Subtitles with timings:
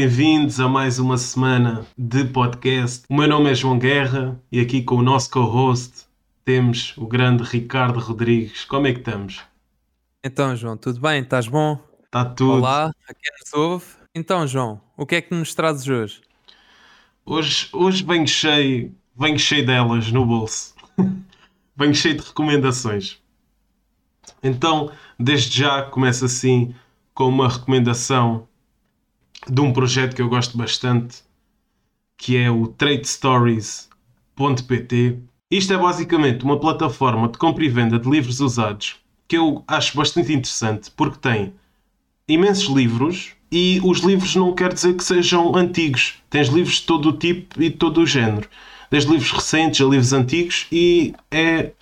[0.00, 3.04] Bem-vindos a mais uma semana de podcast.
[3.10, 6.06] O meu nome é João Guerra e aqui com o nosso co-host
[6.44, 8.64] temos o grande Ricardo Rodrigues.
[8.64, 9.40] Como é que estamos?
[10.22, 11.22] Então, João, tudo bem?
[11.22, 11.80] Estás bom?
[12.04, 12.58] Está tudo.
[12.58, 13.86] Olá, a quem nos ouve.
[14.14, 16.20] Então, João, o que é que nos trazes hoje?
[17.26, 20.76] Hoje, hoje venho cheio, venho cheio delas no bolso.
[21.76, 23.18] venho cheio de recomendações.
[24.44, 26.72] Então, desde já começo assim
[27.12, 28.47] com uma recomendação
[29.50, 31.22] de um projeto que eu gosto bastante,
[32.16, 35.18] que é o TradeStories.pt.
[35.50, 39.96] Isto é basicamente uma plataforma de compra e venda de livros usados que eu acho
[39.96, 41.52] bastante interessante porque tem
[42.26, 46.14] imensos livros e os livros não quer dizer que sejam antigos.
[46.30, 48.48] Tens livros de todo o tipo e de todo o género.
[48.90, 51.72] Desde livros recentes a livros antigos e é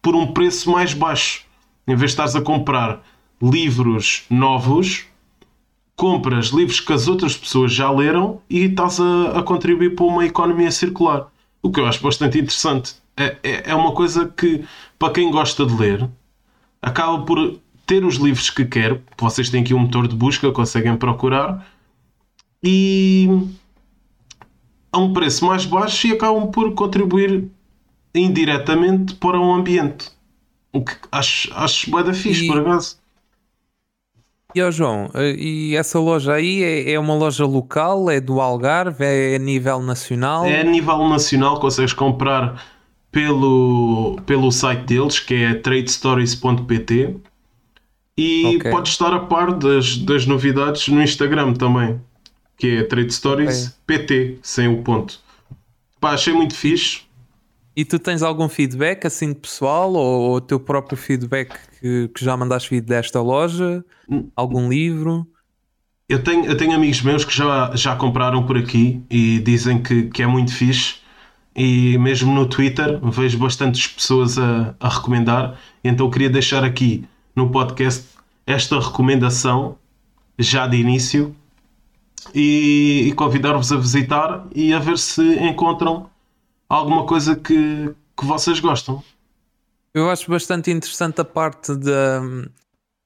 [0.00, 1.42] por um preço mais baixo.
[1.86, 3.02] Em vez de estares a comprar
[3.40, 5.04] livros novos,
[5.98, 10.24] compras livros que as outras pessoas já leram e estás a, a contribuir para uma
[10.24, 11.26] economia circular.
[11.60, 12.94] O que eu acho bastante interessante.
[13.16, 14.64] É, é, é uma coisa que,
[14.96, 16.08] para quem gosta de ler,
[16.80, 19.02] acaba por ter os livros que quer.
[19.18, 21.66] Vocês têm aqui um motor de busca, conseguem procurar.
[22.62, 23.28] E
[24.92, 27.50] a um preço mais baixo e acabam por contribuir
[28.14, 30.12] indiretamente para o ambiente.
[30.72, 32.46] O que acho, acho bem da fixe, e...
[32.46, 32.98] por acaso.
[34.54, 38.10] E ó João, eh, e essa loja aí é, é, uma loja local?
[38.10, 39.04] É do Algarve?
[39.04, 40.46] É a nível nacional?
[40.46, 42.62] É a nível nacional, consegues comprar
[43.12, 47.16] pelo, pelo site deles, que é tradestories.pt
[48.16, 48.70] e okay.
[48.70, 52.00] podes estar a par das, das novidades no Instagram também,
[52.56, 54.38] que é tradestories.pt, okay.
[54.42, 55.20] sem o ponto.
[56.00, 57.02] Pá, achei muito fixe.
[57.78, 62.36] E tu tens algum feedback assim pessoal ou o teu próprio feedback que, que já
[62.36, 63.84] mandaste vir desta loja?
[64.34, 65.24] Algum livro?
[66.08, 70.10] Eu tenho, eu tenho amigos meus que já, já compraram por aqui e dizem que,
[70.10, 70.96] que é muito fixe.
[71.54, 75.56] E mesmo no Twitter vejo bastantes pessoas a, a recomendar.
[75.84, 77.04] Então queria deixar aqui
[77.36, 78.08] no podcast
[78.44, 79.78] esta recomendação
[80.36, 81.32] já de início
[82.34, 86.10] e, e convidar-vos a visitar e a ver se encontram
[86.68, 89.02] alguma coisa que, que vocês gostam.
[89.94, 92.20] Eu acho bastante interessante a parte da.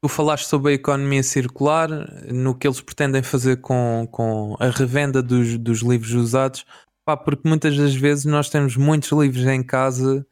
[0.02, 1.88] Tu falaste sobre a economia circular,
[2.32, 6.66] no que eles pretendem fazer com, com a revenda dos, dos livros usados,
[7.04, 10.24] Pá, porque muitas das vezes nós temos muitos livros em casa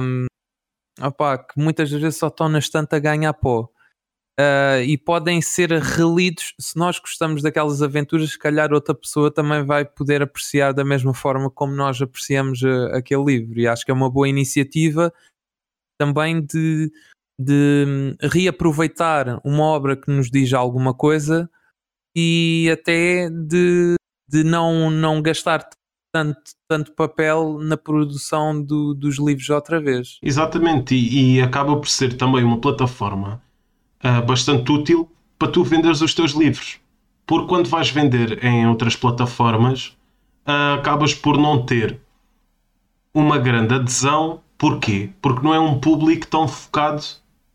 [0.00, 0.26] um,
[1.00, 3.68] opá, que muitas das vezes só estão na estante a ganhar pó.
[4.38, 6.54] Uh, e podem ser relidos.
[6.60, 11.12] Se nós gostamos daquelas aventuras, se calhar outra pessoa também vai poder apreciar da mesma
[11.12, 13.58] forma como nós apreciamos uh, aquele livro.
[13.58, 15.12] E acho que é uma boa iniciativa
[16.00, 16.88] também de,
[17.36, 21.50] de hum, reaproveitar uma obra que nos diz alguma coisa
[22.16, 23.96] e até de,
[24.28, 25.68] de não, não gastar
[26.14, 30.20] tanto, tanto papel na produção do, dos livros outra vez.
[30.22, 33.42] Exatamente, e, e acaba por ser também uma plataforma
[34.04, 36.78] uh, bastante útil para tu venderes os teus livros.
[37.26, 39.96] Porque quando vais vender em outras plataformas,
[40.46, 42.00] uh, acabas por não ter
[43.12, 44.40] uma grande adesão.
[44.56, 45.10] Porquê?
[45.20, 47.02] Porque não é um público tão focado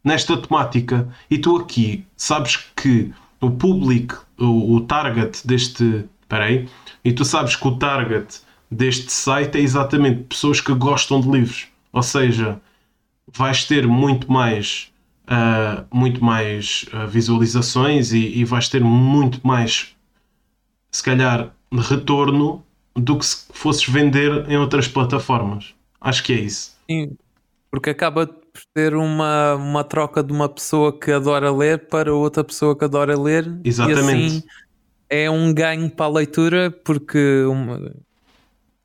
[0.04, 1.10] nesta temática.
[1.30, 3.12] E tu aqui sabes que
[3.42, 6.06] o público, o, o target deste.
[6.30, 6.70] Peraí.
[7.04, 11.68] E tu sabes que o target deste site é exatamente pessoas que gostam de livros.
[11.92, 12.60] Ou seja,
[13.28, 14.93] vais ter muito mais
[15.28, 19.96] uh, muito mais uh, visualizações e, e vais ter muito mais,
[20.92, 22.64] se calhar, retorno
[22.96, 25.74] do que se fosses vender em outras plataformas.
[26.00, 26.78] Acho que é isso.
[26.90, 27.18] Sim,
[27.72, 32.44] porque acaba por ter uma, uma troca de uma pessoa que adora ler para outra
[32.44, 33.60] pessoa que adora ler.
[33.64, 34.38] Exatamente.
[34.38, 34.44] Assim
[35.14, 37.94] é um ganho para a leitura, porque uma,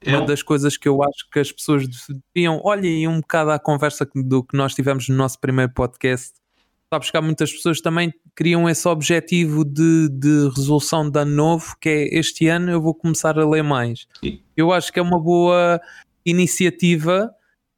[0.03, 1.87] é uma das coisas que eu acho que as pessoas
[2.35, 2.61] deviam.
[2.63, 6.38] Olha, e um bocado à conversa do que nós tivemos no nosso primeiro podcast.
[6.93, 11.77] Sabes que há muitas pessoas também criam esse objetivo de, de resolução de ano novo,
[11.79, 14.07] que é este ano eu vou começar a ler mais.
[14.57, 15.79] Eu acho que é uma boa
[16.25, 17.31] iniciativa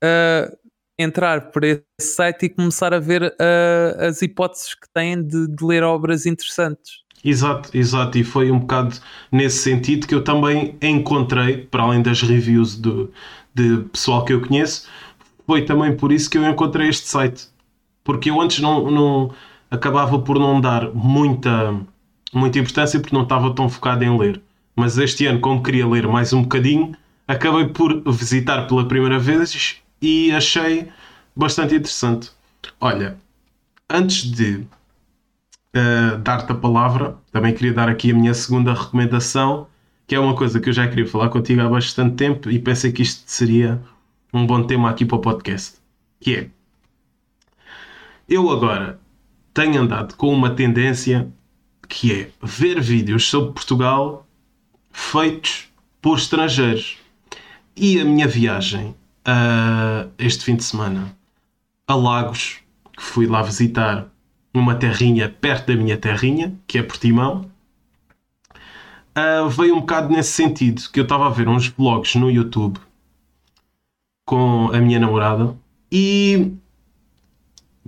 [0.05, 0.57] uh,
[0.97, 5.65] entrar para esse site e começar a ver uh, as hipóteses que têm de, de
[5.65, 7.01] ler obras interessantes.
[7.25, 8.97] Exato, exato, e foi um bocado
[9.31, 13.13] nesse sentido que eu também encontrei, para além das reviews do,
[13.53, 14.89] de pessoal que eu conheço,
[15.47, 17.50] foi também por isso que eu encontrei este site.
[18.05, 19.35] Porque eu antes não, não
[19.71, 21.75] acabava por não dar muita,
[22.33, 24.41] muita importância porque não estava tão focado em ler.
[24.75, 26.95] Mas este ano, como queria ler mais um bocadinho,
[27.27, 30.89] acabei por visitar pela primeira vez e achei
[31.37, 32.31] bastante interessante.
[32.81, 33.19] Olha,
[33.91, 34.67] antes de
[35.77, 37.17] uh, dar-te a palavra.
[37.33, 39.67] Também queria dar aqui a minha segunda recomendação,
[40.07, 42.93] que é uma coisa que eu já queria falar contigo há bastante tempo e pensei
[42.93, 43.81] que isto seria
[44.33, 45.79] um bom tema aqui para o podcast.
[46.21, 46.51] Que é,
[48.31, 49.01] eu agora
[49.53, 51.29] tenho andado com uma tendência
[51.89, 54.25] que é ver vídeos sobre Portugal
[54.93, 55.69] feitos
[56.01, 56.97] por estrangeiros.
[57.77, 58.95] E a minha viagem
[59.27, 61.15] uh, este fim de semana
[61.87, 62.59] a Lagos,
[62.97, 64.07] que fui lá visitar
[64.55, 67.51] uma terrinha perto da minha terrinha, que é Portimão,
[69.17, 72.79] uh, veio um bocado nesse sentido, que eu estava a ver uns vlogs no YouTube
[74.25, 75.57] com a minha namorada
[75.91, 76.53] e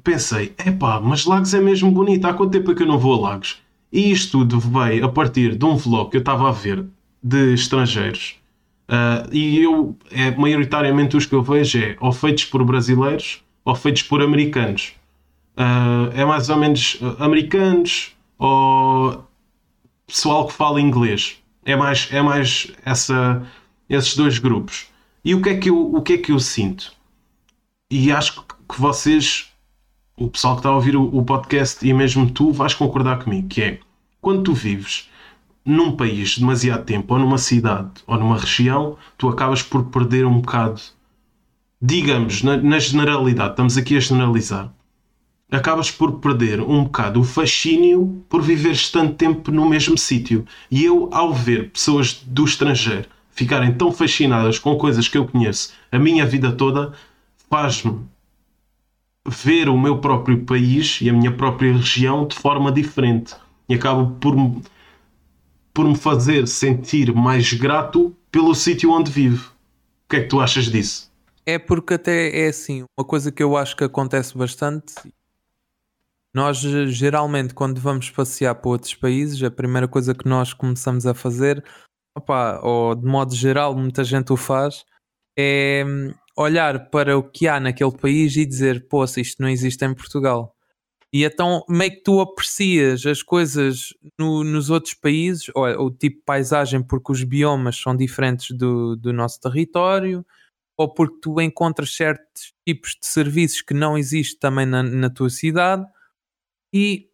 [0.02, 3.14] pensei, epá, mas Lagos é mesmo bonito, há quanto tempo é que eu não vou
[3.14, 3.60] a Lagos?
[3.92, 6.84] E isto tudo veio a partir de um vlog que eu estava a ver
[7.22, 8.36] de estrangeiros.
[8.88, 13.74] Uh, e eu, é, maioritariamente, os que eu vejo é ou feitos por brasileiros ou
[13.74, 14.94] feitos por americanos.
[15.56, 19.24] Uh, é mais ou menos americanos ou
[20.06, 21.38] pessoal que fala inglês.
[21.64, 23.46] É mais, é mais essa,
[23.88, 24.86] esses dois grupos.
[25.24, 26.92] E o que, é que eu, o que é que eu sinto?
[27.90, 29.51] E acho que vocês
[30.16, 33.48] o pessoal que está a ouvir o, o podcast e mesmo tu vais concordar comigo,
[33.48, 33.80] que é
[34.20, 35.08] quando tu vives
[35.64, 40.40] num país demasiado tempo, ou numa cidade, ou numa região, tu acabas por perder um
[40.40, 40.80] bocado,
[41.80, 44.72] digamos, na, na, generalidade, estamos aqui a generalizar,
[45.50, 50.44] acabas por perder um bocado o fascínio por viveres tanto tempo no mesmo sítio.
[50.70, 55.72] E eu, ao ver pessoas do estrangeiro ficarem tão fascinadas com coisas que eu conheço
[55.90, 56.92] a minha vida toda,
[57.48, 58.00] faz-me
[59.26, 63.34] ver o meu próprio país e a minha própria região de forma diferente
[63.68, 64.34] e acabo por,
[65.72, 69.52] por me fazer sentir mais grato pelo sítio onde vivo.
[70.04, 71.10] O que é que tu achas disso?
[71.46, 74.94] É porque até é assim, uma coisa que eu acho que acontece bastante.
[76.34, 81.14] Nós geralmente quando vamos passear para outros países, a primeira coisa que nós começamos a
[81.14, 81.64] fazer,
[82.16, 84.84] opa, ou de modo geral muita gente o faz,
[85.38, 85.84] é
[86.36, 90.54] olhar para o que há naquele país e dizer, poça, isto não existe em Portugal.
[91.12, 96.16] E então meio que tu aprecias as coisas no, nos outros países, ou o tipo
[96.16, 100.24] de paisagem, porque os biomas são diferentes do, do nosso território,
[100.76, 105.28] ou porque tu encontras certos tipos de serviços que não existem também na, na tua
[105.28, 105.84] cidade.
[106.72, 107.10] E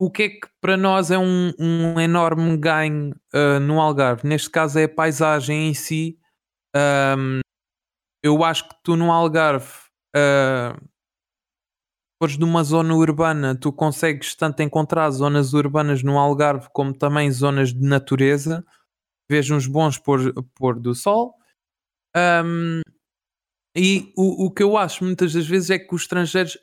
[0.00, 4.26] o que é que para nós é um, um enorme ganho uh, no Algarve?
[4.26, 6.18] Neste caso é a paisagem em si.
[6.74, 7.41] Um,
[8.22, 9.68] eu acho que tu no Algarve,
[10.16, 10.80] uh,
[12.22, 17.72] fores numa zona urbana, tu consegues tanto encontrar zonas urbanas no Algarve como também zonas
[17.72, 18.64] de natureza.
[19.28, 21.34] Vejo uns bons pôr, pôr do sol.
[22.16, 22.80] Um,
[23.76, 26.58] e o, o que eu acho muitas das vezes é que os estrangeiros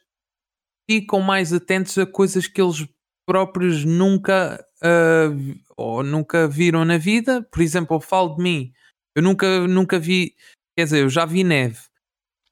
[0.90, 2.88] ficam mais atentos a coisas que eles
[3.28, 7.44] próprios nunca uh, ou nunca viram na vida.
[7.52, 8.72] Por exemplo, eu falo de mim,
[9.16, 10.36] eu nunca, nunca vi
[10.80, 11.78] Quer dizer, eu já vi neve,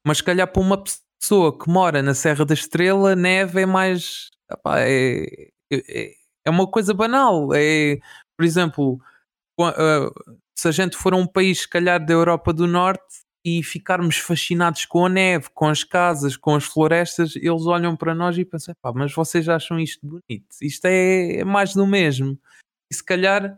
[0.06, 0.84] mas se calhar para uma
[1.18, 4.28] pessoa que mora na Serra da Estrela, neve é mais.
[4.52, 6.12] Epá, é, é,
[6.46, 7.54] é uma coisa banal.
[7.56, 7.98] É,
[8.38, 9.00] por exemplo,
[10.60, 13.02] se a gente for a um país, se calhar da Europa do Norte,
[13.46, 18.14] e ficarmos fascinados com a neve, com as casas, com as florestas, eles olham para
[18.14, 20.54] nós e pensam: pá, mas vocês acham isto bonito?
[20.62, 22.38] Isto é, é mais do mesmo.
[22.92, 23.58] E se calhar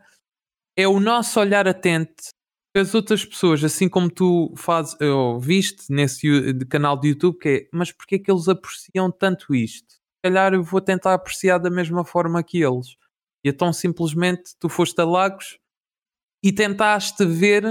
[0.77, 2.29] é o nosso olhar atento
[2.79, 6.27] as outras pessoas, assim como tu fazes, ou viste nesse
[6.69, 9.93] canal de YouTube, que é, mas porquê é que eles apreciam tanto isto?
[9.93, 12.98] Se calhar eu vou tentar apreciar da mesma forma que eles.
[13.43, 15.59] E então simplesmente tu foste a Lagos
[16.43, 17.63] e tentaste ver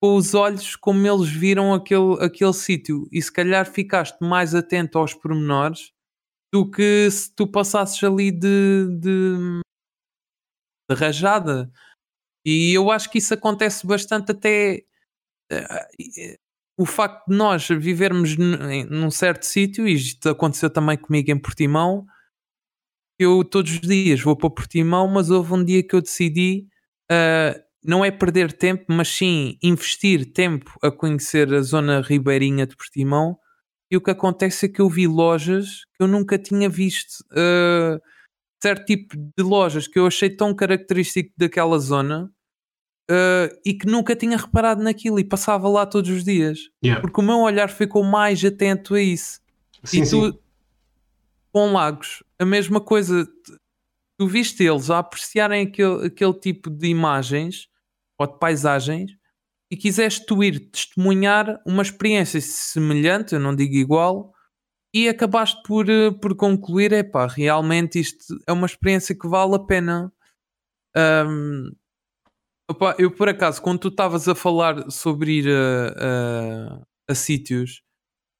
[0.00, 3.08] com os olhos como eles viram aquele, aquele sítio.
[3.10, 5.92] E se calhar ficaste mais atento aos pormenores
[6.52, 9.60] do que se tu passasses ali de, de,
[10.90, 11.70] de rajada.
[12.46, 14.84] E eu acho que isso acontece bastante até
[15.52, 16.36] uh,
[16.78, 22.06] o facto de nós vivermos num certo sítio, e isto aconteceu também comigo em Portimão.
[23.18, 26.68] Eu todos os dias vou para Portimão, mas houve um dia que eu decidi
[27.10, 32.76] uh, não é perder tempo, mas sim investir tempo a conhecer a zona ribeirinha de
[32.76, 33.36] Portimão.
[33.90, 37.24] E o que acontece é que eu vi lojas que eu nunca tinha visto.
[37.32, 38.00] Uh,
[38.62, 42.30] certo tipo de lojas que eu achei tão característico daquela zona
[43.10, 46.70] uh, e que nunca tinha reparado naquilo e passava lá todos os dias.
[46.84, 47.00] Yeah.
[47.00, 49.40] Porque o meu olhar ficou mais atento a isso.
[49.84, 50.38] Sim, e tu, sim.
[51.52, 53.26] com Lagos, a mesma coisa.
[54.18, 57.68] Tu viste eles a apreciarem aquele, aquele tipo de imagens
[58.18, 59.12] ou de paisagens
[59.70, 64.32] e quiseste tu ir testemunhar uma experiência semelhante, eu não digo igual,
[64.94, 69.54] e acabaste por, eh, por concluir: é pá, realmente isto é uma experiência que vale
[69.56, 70.12] a pena.
[70.96, 71.70] Um,
[72.70, 77.82] opa, eu, por acaso, quando tu estavas a falar sobre ir a, a, a sítios,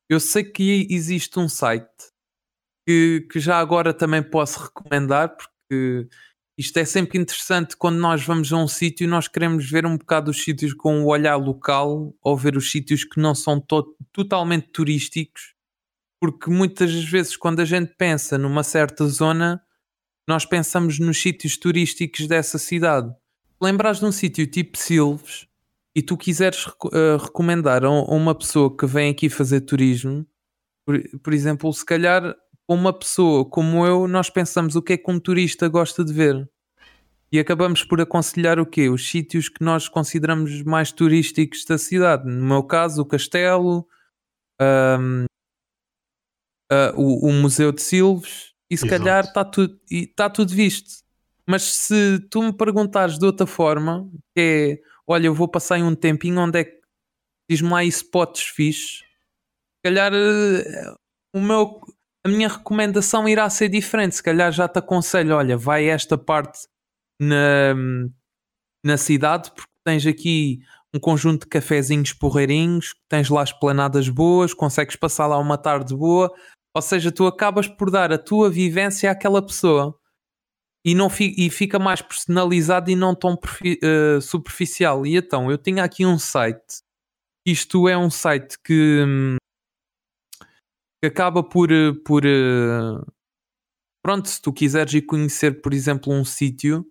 [0.08, 2.12] eu sei que existe um site
[2.86, 6.08] que, que já agora também posso recomendar, porque
[6.58, 9.98] isto é sempre interessante quando nós vamos a um sítio e nós queremos ver um
[9.98, 13.94] bocado os sítios com o olhar local ou ver os sítios que não são to
[14.12, 15.54] totalmente turísticos,
[16.20, 19.62] porque muitas vezes quando a gente pensa numa certa zona,
[20.28, 23.12] nós pensamos nos sítios turísticos dessa cidade.
[23.60, 25.46] Lembras de um sítio tipo Silves
[25.94, 30.26] e tu quiseres uh, recomendar a, uma pessoa que vem aqui fazer turismo,
[30.84, 32.36] por, por exemplo, se calhar
[32.68, 36.48] uma pessoa como eu, nós pensamos o que é que um turista gosta de ver.
[37.30, 38.88] E acabamos por aconselhar o quê?
[38.88, 42.24] Os sítios que nós consideramos mais turísticos da cidade.
[42.30, 43.86] No meu caso, o castelo,
[44.60, 45.24] um,
[46.72, 49.02] uh, o, o, Museu de Silves, e se Exato.
[49.02, 49.78] calhar está tudo,
[50.14, 51.05] tá tudo visto.
[51.48, 55.94] Mas se tu me perguntares de outra forma, que é, olha, eu vou passar um
[55.94, 56.80] tempinho, onde é que
[57.48, 60.96] diz-me lá spots fixes, se calhar uh,
[61.32, 61.80] o meu,
[62.24, 64.16] a minha recomendação irá ser diferente.
[64.16, 66.66] Se calhar já te aconselho, olha, vai esta parte
[67.20, 67.74] na,
[68.84, 70.58] na cidade, porque tens aqui
[70.92, 76.32] um conjunto de cafezinhos porreirinhos, tens lá esplanadas boas, consegues passar lá uma tarde boa,
[76.74, 79.96] ou seja, tu acabas por dar a tua vivência àquela pessoa
[80.86, 85.04] e, não fi, e fica mais personalizado e não tão uh, superficial.
[85.04, 86.80] E então, eu tinha aqui um site,
[87.44, 89.36] isto é um site que, hum,
[91.02, 93.04] que acaba por, eh, por uh,
[94.00, 96.86] pronto, se tu quiseres ir conhecer, por exemplo, um sítio,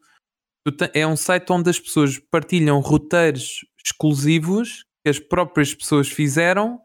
[0.93, 6.81] é um site onde as pessoas partilham roteiros exclusivos que as próprias pessoas fizeram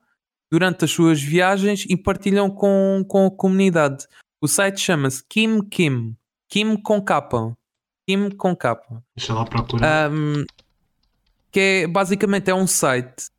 [0.52, 4.07] durante as suas viagens e partilham com, com a comunidade.
[4.40, 6.20] O site chama-se Kim Kim.
[6.50, 7.57] Kim com capa.
[8.07, 9.02] Kim com capa.
[9.16, 10.11] Deixa lá procurar.
[10.11, 10.45] Um,
[11.52, 13.30] que é basicamente é um site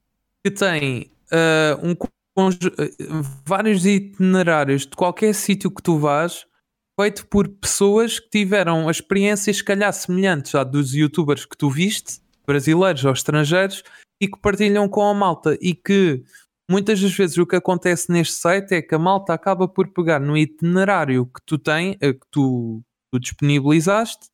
[0.44, 1.96] que tem uh, um
[2.38, 2.92] eh,
[3.46, 6.46] vários itinerários de qualquer sítio que tu vás,
[7.00, 12.22] feito por pessoas que tiveram experiências, se calhar, semelhantes à dos youtubers que tu viste,
[12.46, 13.84] brasileiros ou estrangeiros,
[14.20, 15.58] e que partilham com a malta.
[15.62, 16.24] E que
[16.70, 20.20] muitas das vezes o que acontece neste site é que a malta acaba por pegar
[20.20, 24.30] no itinerário que tu tens, eh, que tu, tu disponibilizaste,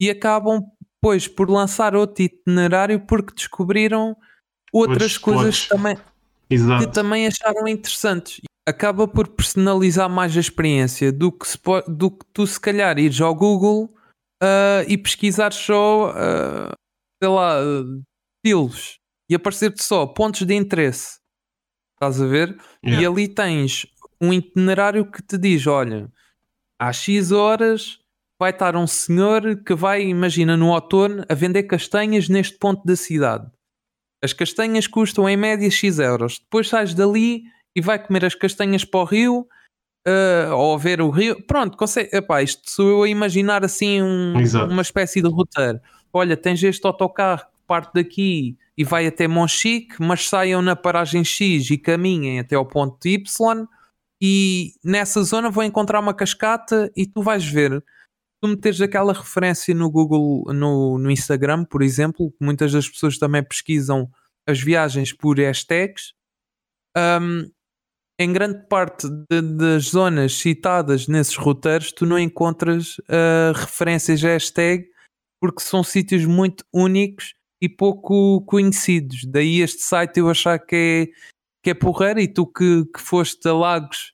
[0.00, 0.62] e acabam,
[1.00, 4.16] pois, por lançar outro itinerário porque descobriram
[4.72, 5.96] outras coisas também
[6.50, 6.86] Exato.
[6.86, 8.40] que também acharam interessantes.
[8.66, 11.58] Acaba por personalizar mais a experiência do que, se,
[11.88, 13.84] do que tu, se calhar, ires ao Google
[14.42, 16.72] uh, e pesquisar só, uh,
[17.22, 17.56] sei lá,
[18.44, 18.98] estilos
[19.30, 21.18] e aparecer-te só pontos de interesse.
[21.94, 22.56] Estás a ver?
[22.84, 23.02] Yeah.
[23.02, 23.86] E ali tens
[24.20, 26.12] um itinerário que te diz: olha,
[26.78, 27.98] às X horas
[28.38, 32.94] vai estar um senhor que vai, imagina, no outono, a vender castanhas neste ponto da
[32.94, 33.50] cidade.
[34.22, 36.38] As castanhas custam em média X euros.
[36.38, 37.42] Depois sais dali
[37.74, 39.46] e vai comer as castanhas para o rio
[40.06, 41.40] uh, ou ver o rio.
[41.46, 42.14] Pronto, consegue.
[42.16, 44.34] Epá, isto sou eu a imaginar assim um,
[44.70, 45.80] uma espécie de roteiro.
[46.12, 51.24] Olha, tens este autocarro que parte daqui e vai até Monchique, mas saiam na paragem
[51.24, 53.66] X e caminhem até ao ponto Y.
[54.20, 57.84] E nessa zona vão encontrar uma cascata e tu vais ver
[58.40, 63.42] tu meteres aquela referência no Google, no, no Instagram, por exemplo, muitas das pessoas também
[63.42, 64.10] pesquisam
[64.46, 66.12] as viagens por hashtags.
[66.96, 67.50] Um,
[68.20, 74.88] em grande parte das zonas citadas nesses roteiros, tu não encontras uh, referências a hashtag
[75.40, 79.24] porque são sítios muito únicos e pouco conhecidos.
[79.24, 81.06] Daí este site eu achar que é,
[81.62, 84.12] que é porreiro e tu que, que foste a Lagos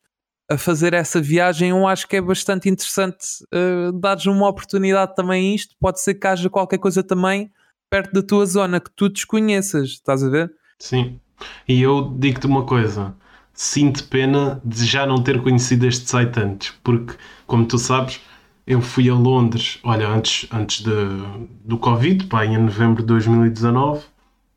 [0.51, 5.53] a fazer essa viagem, eu acho que é bastante interessante uh, dares uma oportunidade também
[5.53, 5.75] a isto.
[5.81, 7.51] Pode ser que haja qualquer coisa também
[7.89, 10.53] perto da tua zona que tu desconheças, estás a ver?
[10.79, 11.19] Sim.
[11.67, 13.15] E eu digo-te uma coisa:
[13.53, 17.15] sinto pena de já não ter conhecido este site antes, porque,
[17.47, 18.21] como tu sabes,
[18.67, 20.91] eu fui a Londres, olha, antes, antes de,
[21.65, 24.03] do Covid, pá, em novembro de 2019,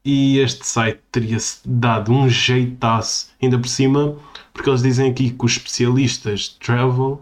[0.08, 4.16] e este site teria-se dado um jeitaço, ainda por cima
[4.54, 7.22] porque eles dizem aqui que os especialistas de travel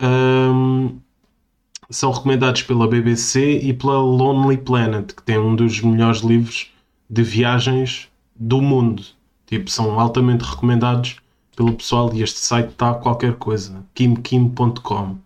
[0.00, 0.98] um,
[1.90, 6.70] são recomendados pela BBC e pela Lonely Planet, que tem um dos melhores livros
[7.10, 9.02] de viagens do mundo.
[9.46, 11.16] Tipo, são altamente recomendados
[11.56, 13.84] pelo pessoal e este site está qualquer coisa.
[13.94, 15.16] kimkim.com.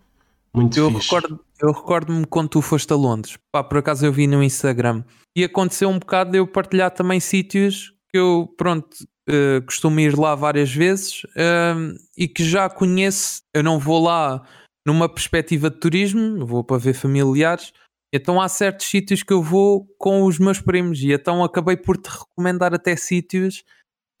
[0.53, 1.13] Muito eu fixe.
[1.13, 3.37] Recordo, eu recordo-me quando tu foste a Londres.
[3.51, 5.03] Pá, por acaso eu vi no Instagram.
[5.35, 8.95] E aconteceu um bocado de eu partilhar também sítios que eu, pronto,
[9.29, 13.41] uh, costumo ir lá várias vezes uh, e que já conheço.
[13.53, 14.43] Eu não vou lá
[14.85, 17.71] numa perspectiva de turismo, vou para ver familiares.
[18.13, 21.95] Então há certos sítios que eu vou com os meus primos e então acabei por
[21.95, 23.63] te recomendar até sítios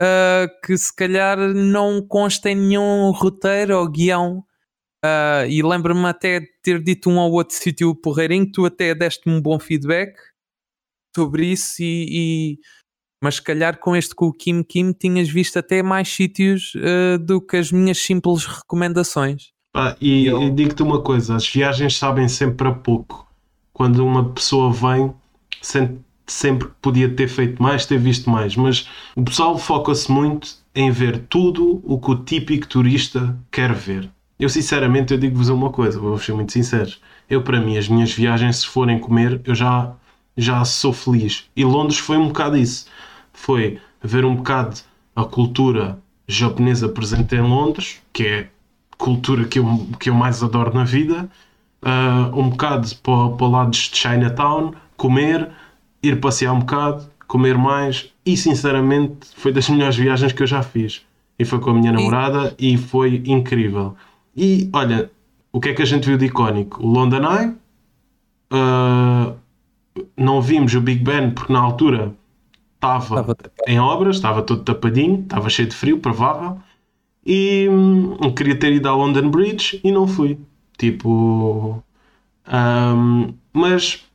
[0.01, 4.45] uh, que se calhar não constem nenhum roteiro ou guião.
[5.05, 9.35] Uh, e lembro-me até de ter dito um ou outro sítio porreirinho, tu até deste-me
[9.35, 10.13] um bom feedback
[11.15, 12.59] sobre isso e, e,
[13.23, 17.17] mas se calhar com este com o Kim Kim tinhas visto até mais sítios uh,
[17.17, 19.51] do que as minhas simples recomendações.
[19.73, 20.41] Ah, e, eu...
[20.41, 23.25] e digo-te uma coisa, as viagens sabem sempre a pouco.
[23.71, 25.13] Quando uma pessoa vem,
[25.61, 30.57] sente sempre que podia ter feito mais, ter visto mais, mas o pessoal foca-se muito
[30.75, 34.09] em ver tudo o que o típico turista quer ver.
[34.39, 36.91] Eu sinceramente eu digo-vos uma coisa, vou ser muito sincero.
[37.29, 39.93] Eu para mim as minhas viagens se forem comer, eu já
[40.37, 41.49] já sou feliz.
[41.55, 42.87] E Londres foi um bocado isso.
[43.33, 44.77] Foi ver um bocado
[45.15, 48.39] a cultura japonesa presente em Londres, que é
[48.93, 51.29] a cultura que eu, que eu mais adoro na vida.
[51.81, 55.49] Uh, um bocado para, para lados de Chinatown, comer,
[56.01, 60.61] ir passear um bocado, comer mais e sinceramente foi das melhores viagens que eu já
[60.61, 61.01] fiz.
[61.37, 63.95] E foi com a minha namorada e, e foi incrível.
[64.41, 65.11] E olha,
[65.51, 66.81] o que é que a gente viu de icónico?
[66.81, 67.55] O London Eye.
[68.51, 69.35] Uh,
[70.15, 72.15] não vimos o Big Ben porque na altura
[72.75, 73.35] estava
[73.67, 76.57] em obras, estava todo tapadinho, estava cheio de frio, provável.
[77.25, 80.39] E hum, queria ter ido ao London Bridge e não fui.
[80.77, 81.83] Tipo.
[82.47, 84.05] Um, mas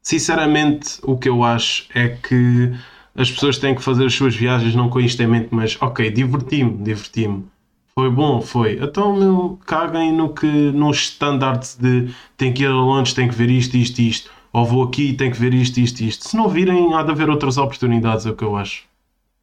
[0.00, 2.72] sinceramente, o que eu acho é que
[3.14, 6.10] as pessoas têm que fazer as suas viagens não com isto em mente, mas ok,
[6.10, 7.51] diverti-me, diverti-me.
[7.94, 8.78] Foi bom, foi.
[8.82, 13.34] Então, meu, caguem no que, nos standards de tem que ir a Londres, tem que
[13.34, 14.30] ver isto, isto, isto.
[14.52, 16.28] Ou vou aqui e tem que ver isto, isto, isto.
[16.28, 18.84] Se não virem, há de haver outras oportunidades, é o que eu acho.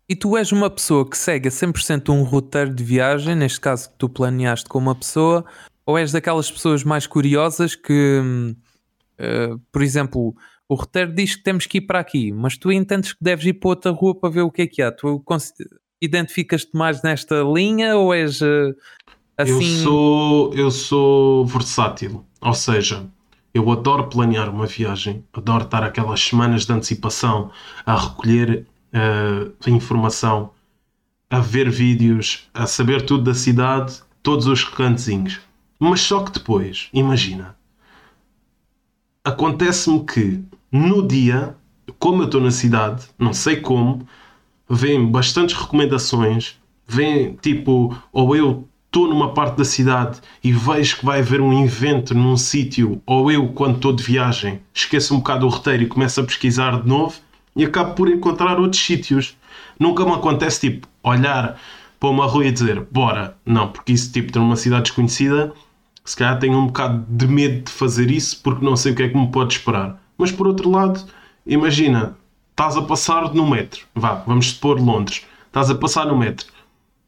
[0.08, 3.90] E tu és uma pessoa que segue a 100% um roteiro de viagem, neste caso
[3.90, 5.46] que tu planeaste com uma pessoa,
[5.86, 8.56] ou és daquelas pessoas mais curiosas que
[9.20, 10.34] Uh, por exemplo,
[10.68, 13.54] o roteiro diz que temos que ir para aqui, mas tu entendes que deves ir
[13.54, 14.92] para outra rua para ver o que é que há.
[14.92, 15.20] Tu
[16.02, 18.76] identificas-te mais nesta linha ou és uh,
[19.38, 19.54] assim?
[19.54, 23.06] Eu sou, eu sou versátil, ou seja,
[23.54, 27.52] eu adoro planear uma viagem, adoro estar aquelas semanas de antecipação
[27.86, 30.52] a recolher uh, informação,
[31.30, 35.40] a ver vídeos, a saber tudo da cidade, todos os recantezinhos.
[35.80, 37.56] Mas só que depois, imagina,
[39.24, 41.56] acontece-me que no dia,
[41.98, 44.08] como eu estou na cidade, não sei como,
[44.70, 46.56] vêm bastantes recomendações,
[46.88, 51.64] vêm tipo, ou eu estou numa parte da cidade e vejo que vai haver um
[51.64, 55.88] evento num sítio, ou eu, quando estou de viagem, esqueço um bocado o roteiro e
[55.88, 57.20] começo a pesquisar de novo
[57.56, 59.38] e acabo por encontrar outros sítios.
[59.80, 61.60] Nunca me acontece tipo olhar
[62.00, 65.54] para uma rua e dizer bora, não, porque isso tipo ter uma cidade desconhecida
[66.10, 69.04] se calhar tenho um bocado de medo de fazer isso porque não sei o que
[69.04, 70.02] é que me pode esperar.
[70.18, 71.06] Mas por outro lado,
[71.46, 72.18] imagina,
[72.60, 76.46] estás a passar no metro, vá, vamos supor Londres, estás a passar no metro,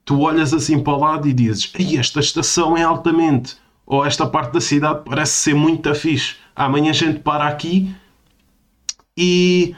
[0.06, 4.26] tu olhas assim para o lado e dizes: Ei, esta estação é altamente, ou esta
[4.26, 6.38] parte da cidade parece ser muito fixe.
[6.56, 7.94] Amanhã a gente para aqui
[9.18, 9.76] e.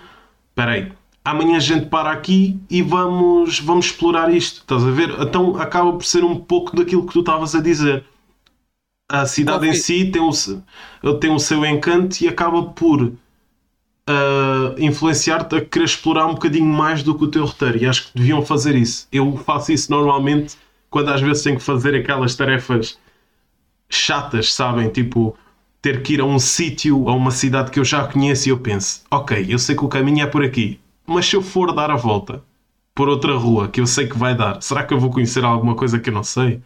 [0.49, 0.91] Espera aí,
[1.25, 4.61] amanhã a gente para aqui e vamos, vamos explorar isto.
[4.61, 5.09] Estás a ver?
[5.21, 8.05] Então acaba por ser um pouco daquilo que tu estavas a dizer
[9.09, 13.11] a cidade em si tem o, tem o seu encanto e acaba por
[14.09, 17.77] uh, influenciar-te a querer explorar um bocadinho mais do que o teu roteiro.
[17.77, 19.07] E acho que deviam fazer isso.
[19.11, 20.55] Eu faço isso normalmente
[20.89, 22.99] quando às vezes tenho que fazer aquelas tarefas
[23.89, 24.89] chatas, sabem?
[24.89, 25.35] Tipo,
[25.81, 28.59] ter que ir a um sítio, a uma cidade que eu já conheço e eu
[28.59, 31.91] penso, ok, eu sei que o caminho é por aqui, mas se eu for dar
[31.91, 32.43] a volta
[32.95, 35.75] por outra rua que eu sei que vai dar, será que eu vou conhecer alguma
[35.75, 36.61] coisa que eu não sei?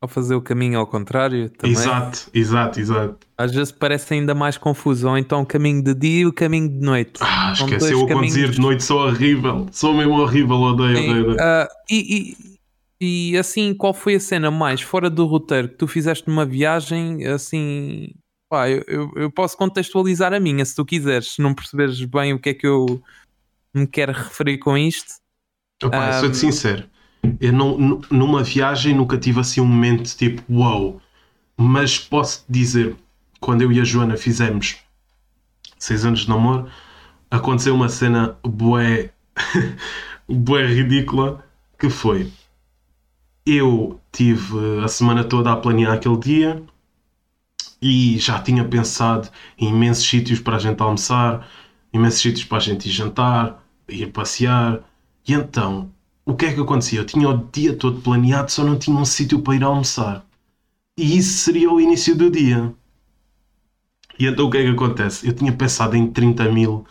[0.00, 1.72] Ao fazer o caminho ao contrário também.
[1.72, 3.26] Exato, exato, exato.
[3.36, 5.18] Às vezes parece ainda mais confusão.
[5.18, 7.18] Então o caminho de dia e o caminho de noite.
[7.20, 8.32] Ah, esqueci, eu caminhos...
[8.32, 9.66] conduzir de noite sou horrível.
[9.72, 11.32] Sou mesmo horrível, odeio, odeio.
[11.32, 12.36] Uh, e,
[13.00, 16.46] e, e, assim, qual foi a cena mais fora do roteiro que tu fizeste numa
[16.46, 17.26] viagem?
[17.26, 18.14] Assim,
[18.48, 21.34] pá, eu, eu, eu posso contextualizar a minha se tu quiseres.
[21.34, 23.02] Se não perceberes bem o que é que eu
[23.74, 25.14] me quero referir com isto.
[25.82, 26.84] Opa, um, sou-te sincero
[27.40, 31.00] eu não, numa viagem nunca tive assim um momento tipo wow.
[31.56, 32.96] Mas posso dizer,
[33.40, 34.76] quando eu e a Joana fizemos
[35.78, 36.68] seis anos de namoro,
[37.30, 39.10] aconteceu uma cena bué,
[40.28, 41.44] bué ridícula
[41.78, 42.30] que foi
[43.48, 46.62] eu tive a semana toda a planear aquele dia
[47.80, 51.48] e já tinha pensado em imensos sítios para a gente almoçar,
[51.92, 54.80] imensos sítios para a gente ir jantar, ir passear,
[55.26, 55.90] E então,
[56.28, 57.00] o que é que acontecia?
[57.00, 60.26] Eu tinha o dia todo planeado, só não tinha um sítio para ir almoçar.
[60.94, 62.74] E isso seria o início do dia.
[64.18, 65.26] E então o que é que acontece?
[65.26, 66.84] Eu tinha pensado em 30 mil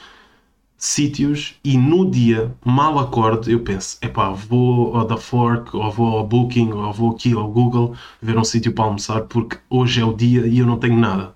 [0.75, 6.17] sítios e no dia, mal acordo, eu penso, epá, vou ao The Fork, ou vou
[6.17, 10.05] ao Booking, ou vou aqui ao Google ver um sítio para almoçar, porque hoje é
[10.05, 11.35] o dia e eu não tenho nada.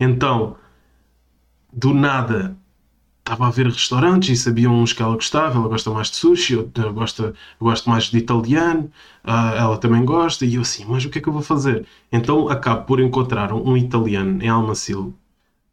[0.00, 0.56] Então,
[1.72, 2.56] do nada,
[3.28, 6.54] estava a ver restaurantes e sabia uns que ela gostava, ela gosta mais de sushi,
[6.54, 8.90] eu, eu gosto, eu gosto mais de italiano,
[9.24, 11.84] uh, ela também gosta, e eu assim, mas o que é que eu vou fazer?
[12.10, 15.14] Então acabo por encontrar um, um italiano em Almacil,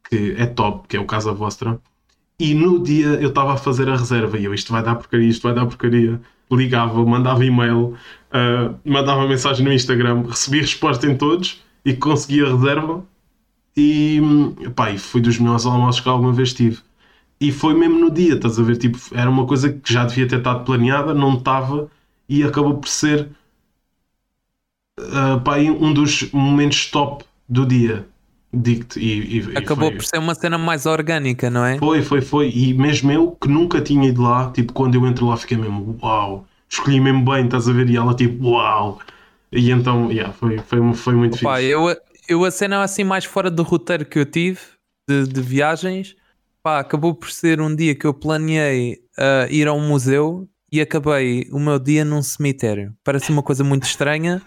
[0.09, 1.79] que é top, que é o Casa Vostra,
[2.37, 5.29] e no dia eu estava a fazer a reserva e eu isto vai dar porcaria,
[5.29, 6.19] isto vai dar porcaria.
[6.51, 7.95] Ligava, mandava e-mail,
[8.31, 13.03] uh, mandava mensagem no Instagram, recebi resposta em todos e consegui a reserva.
[13.75, 14.21] E,
[14.75, 16.79] pá, e foi dos melhores almoços que alguma vez tive.
[17.39, 18.77] E foi mesmo no dia, estás a ver?
[18.77, 21.89] Tipo, era uma coisa que já devia ter estado planeada, não estava
[22.27, 23.29] e acabou por ser
[24.99, 28.07] uh, pá, um dos momentos top do dia.
[28.53, 28.99] Digo-te.
[28.99, 29.97] E, e, Acabou foi...
[29.97, 31.77] por ser uma cena mais orgânica, não é?
[31.77, 32.49] Foi, foi, foi.
[32.51, 35.97] E mesmo eu que nunca tinha ido lá, tipo, quando eu entro lá fiquei mesmo
[36.01, 37.89] uau, escolhi mesmo bem, estás a ver?
[37.89, 38.99] E ela tipo uau.
[39.51, 41.69] E então, yeah, foi, foi, foi muito Opa, fixe.
[41.69, 41.95] Eu,
[42.27, 44.59] eu a cena assim mais fora do roteiro que eu tive
[45.07, 46.15] de, de viagens,
[46.65, 50.81] pá, acabou por ser um dia que eu planeei uh, ir a um museu e
[50.81, 52.97] acabei o meu dia num cemitério.
[53.03, 54.41] Parece uma coisa muito estranha.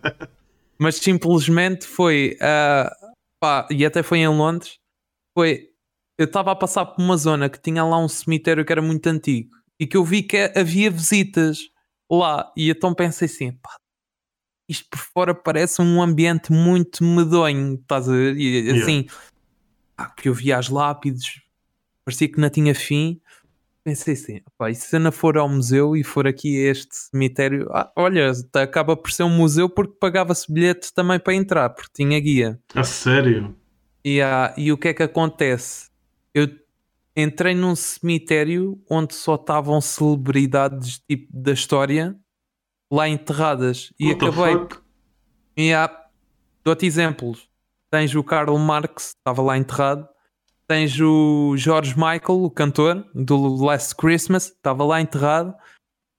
[0.80, 2.90] mas simplesmente foi uh,
[3.38, 4.78] pá, e até foi em Londres,
[5.36, 5.68] foi,
[6.18, 9.06] eu estava a passar por uma zona que tinha lá um cemitério que era muito
[9.06, 11.58] antigo e que eu vi que havia visitas
[12.10, 13.76] lá e então pensei assim, pá,
[14.66, 18.34] isto por fora parece um ambiente muito medonho, estás a ver?
[18.38, 19.14] E, assim, yeah.
[19.96, 21.40] Pá, que eu via as lápides,
[22.04, 23.20] parecia que não tinha fim.
[23.82, 27.68] Pensei assim, pá, e se não for ao museu e for aqui a este cemitério,
[27.70, 32.18] ah, olha, acaba por ser um museu porque pagava-se bilhete também para entrar, porque tinha
[32.18, 32.58] guia.
[32.74, 33.54] A sério?
[34.02, 35.90] E, ah, e o que é que acontece?
[36.32, 36.48] Eu
[37.16, 42.16] entrei num cemitério onde só estavam celebridades tipo da história
[42.90, 44.68] lá enterradas e What acabei.
[45.56, 45.90] E ah,
[46.64, 47.48] dou-te exemplos.
[47.94, 50.08] Tens o Karl Marx, estava lá enterrado
[50.66, 55.54] Tens o George Michael, o cantor do Last Christmas, estava lá enterrado.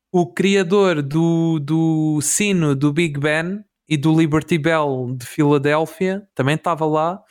[0.09, 6.55] O criador do, do sino do Big Ben e do Liberty Bell de Filadélfia também
[6.55, 7.21] estava lá.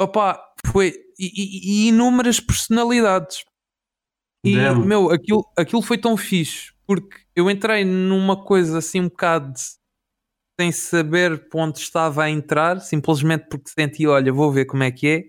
[0.00, 0.94] Opa, foi.
[1.18, 3.44] E, e, inúmeras personalidades.
[4.44, 4.86] E, Damn.
[4.86, 9.52] meu, aquilo, aquilo foi tão fixe porque eu entrei numa coisa assim um bocado
[10.58, 14.90] sem saber para onde estava a entrar, simplesmente porque senti, olha, vou ver como é
[14.90, 15.24] que é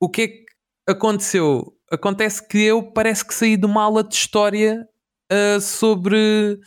[0.00, 0.44] o que é que
[0.88, 1.74] aconteceu?
[1.90, 4.86] Acontece que eu parece que saí de uma aula de história
[5.32, 6.58] uh, sobre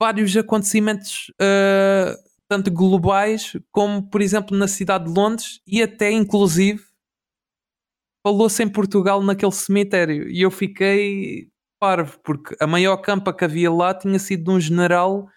[0.00, 2.16] vários acontecimentos, uh,
[2.48, 6.82] tanto globais como, por exemplo, na cidade de Londres e até, inclusive,
[8.24, 10.28] falou-se em Portugal naquele cemitério.
[10.28, 11.50] E eu fiquei
[11.80, 15.28] parvo, porque a maior campa que havia lá tinha sido de um general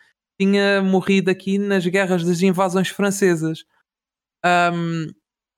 [0.42, 3.64] tinha morrido aqui nas guerras das invasões francesas.
[4.44, 5.06] Um,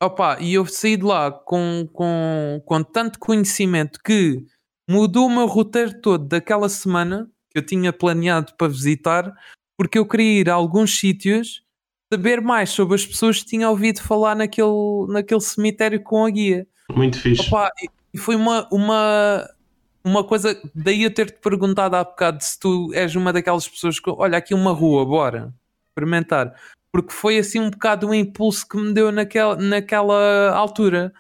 [0.02, 4.46] Opa, e eu saí de lá com, com, com tanto conhecimento que
[4.89, 9.34] mudou o meu roteiro todo daquela semana que eu tinha planeado para visitar,
[9.78, 11.63] porque eu queria ir a alguns sítios,
[12.13, 14.67] saber mais sobre as pessoas que tinham ouvido falar naquele,
[15.08, 16.67] naquele cemitério com a guia.
[16.93, 17.48] Muito fixe.
[17.48, 17.69] Opa,
[18.13, 19.50] e foi uma, uma,
[20.04, 24.10] uma coisa, daí eu ter-te perguntado há bocado se tu és uma daquelas pessoas que,
[24.10, 25.54] olha, aqui uma rua, bora
[25.89, 26.56] experimentar
[26.94, 31.12] porque foi assim um bocado o impulso que me deu naquela, naquela altura.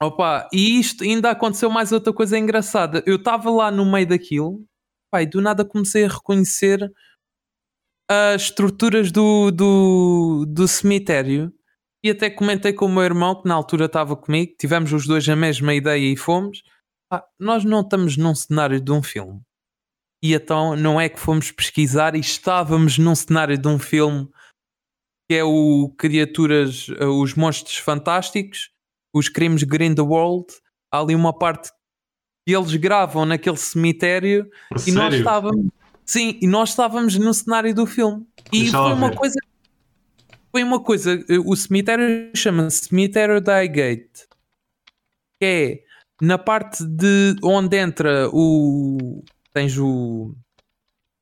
[0.00, 3.02] Opa, e isto ainda aconteceu mais outra coisa engraçada.
[3.04, 4.64] Eu estava lá no meio daquilo,
[5.10, 6.92] pai, do nada comecei a reconhecer
[8.08, 11.52] as estruturas do, do, do cemitério
[12.04, 15.28] e até comentei com o meu irmão que na altura estava comigo, tivemos os dois
[15.28, 16.62] a mesma ideia e fomos.
[17.14, 19.38] Ah, nós não estamos num cenário de um filme.
[20.22, 24.26] E então não é que fomos pesquisar e estávamos num cenário de um filme
[25.28, 28.70] que é o Criaturas, eh, os Monstros Fantásticos,
[29.12, 30.46] os Crimes Grindelwald.
[30.90, 31.70] Há ali uma parte
[32.46, 34.50] que eles gravam naquele cemitério
[34.86, 35.68] e nós estávamos.
[36.06, 38.26] Sim, e nós estávamos no cenário do filme.
[38.50, 39.16] E Deixa foi uma ver.
[39.16, 39.38] coisa.
[40.50, 41.12] Foi uma coisa.
[41.28, 44.26] Eh, o cemitério chama-se Cemitério da Highgate.
[45.38, 45.91] Que é
[46.22, 49.24] na parte de onde entra o.
[49.52, 50.34] Tens o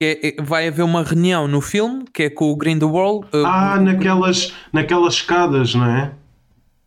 [0.00, 3.26] é, é, vai haver uma reunião no filme que é com o Grindelwald.
[3.34, 6.14] Uh, ah, naquelas, naquelas escadas, não é?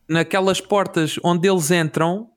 [0.07, 2.29] Naquelas portas onde eles entram,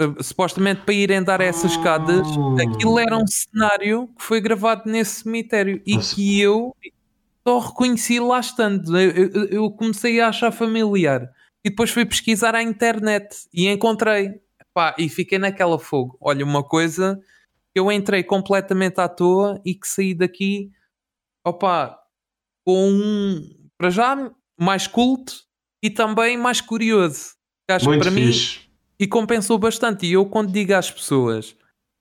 [0.00, 2.56] uh, supostamente para irem dar essas escadas, Oh.
[2.60, 6.14] aquilo era um cenário que foi gravado nesse cemitério e Nossa.
[6.14, 6.74] que eu
[7.46, 8.98] só reconheci lá estando.
[8.98, 11.30] Eu, eu- eu comecei a achar familiar
[11.64, 14.40] e depois fui pesquisar à internet e encontrei.
[14.78, 16.16] Pá, e fiquei naquela fogo.
[16.20, 17.20] Olha, uma coisa
[17.74, 20.70] que eu entrei completamente à toa e que saí daqui,
[21.44, 21.98] opá,
[22.64, 23.42] com um,
[23.76, 25.34] para já, mais culto
[25.82, 27.30] e também mais curioso.
[27.66, 28.70] Que Acho que Muito para mim fixe.
[29.00, 30.06] e compensou bastante.
[30.06, 31.56] E eu, quando digo às pessoas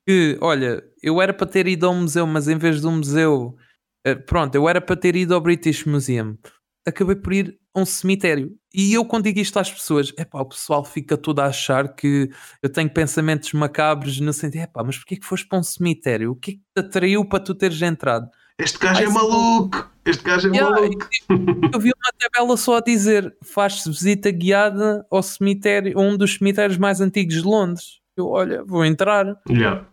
[0.07, 3.57] que, olha, eu era para ter ido ao museu, mas em vez de um museu,
[4.05, 6.37] eh, pronto, eu era para ter ido ao British Museum,
[6.87, 8.55] acabei por ir a um cemitério.
[8.73, 12.29] E eu, quando digo isto às pessoas, epá, o pessoal fica todo a achar que
[12.61, 16.31] eu tenho pensamentos macabros no sentido, epá, mas porquê que foste para um cemitério?
[16.31, 18.29] O que é que te atraiu para tu teres entrado?
[18.59, 19.91] Este gajo é maluco!
[20.03, 21.07] Este gajo é Yeah, maluco!
[21.73, 26.35] Eu vi uma tabela só a dizer faz-se visita guiada ao cemitério, a um dos
[26.35, 27.99] cemitérios mais antigos de Londres.
[28.15, 29.39] Eu, olha, vou entrar.
[29.47, 29.87] Yeah.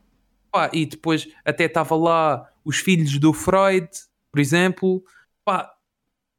[0.51, 3.89] Pá, e depois até estava lá os filhos do Freud,
[4.33, 5.05] por exemplo.
[5.45, 5.74] Pá,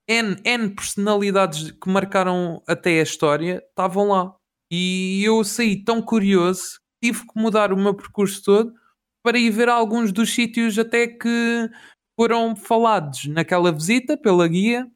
[0.08, 4.36] N, N personalidades que marcaram até a história estavam lá.
[4.72, 8.74] E eu saí tão curioso que tive que mudar o meu percurso todo
[9.24, 11.70] para ir ver alguns dos sítios até que
[12.20, 14.90] foram falados naquela visita pela guia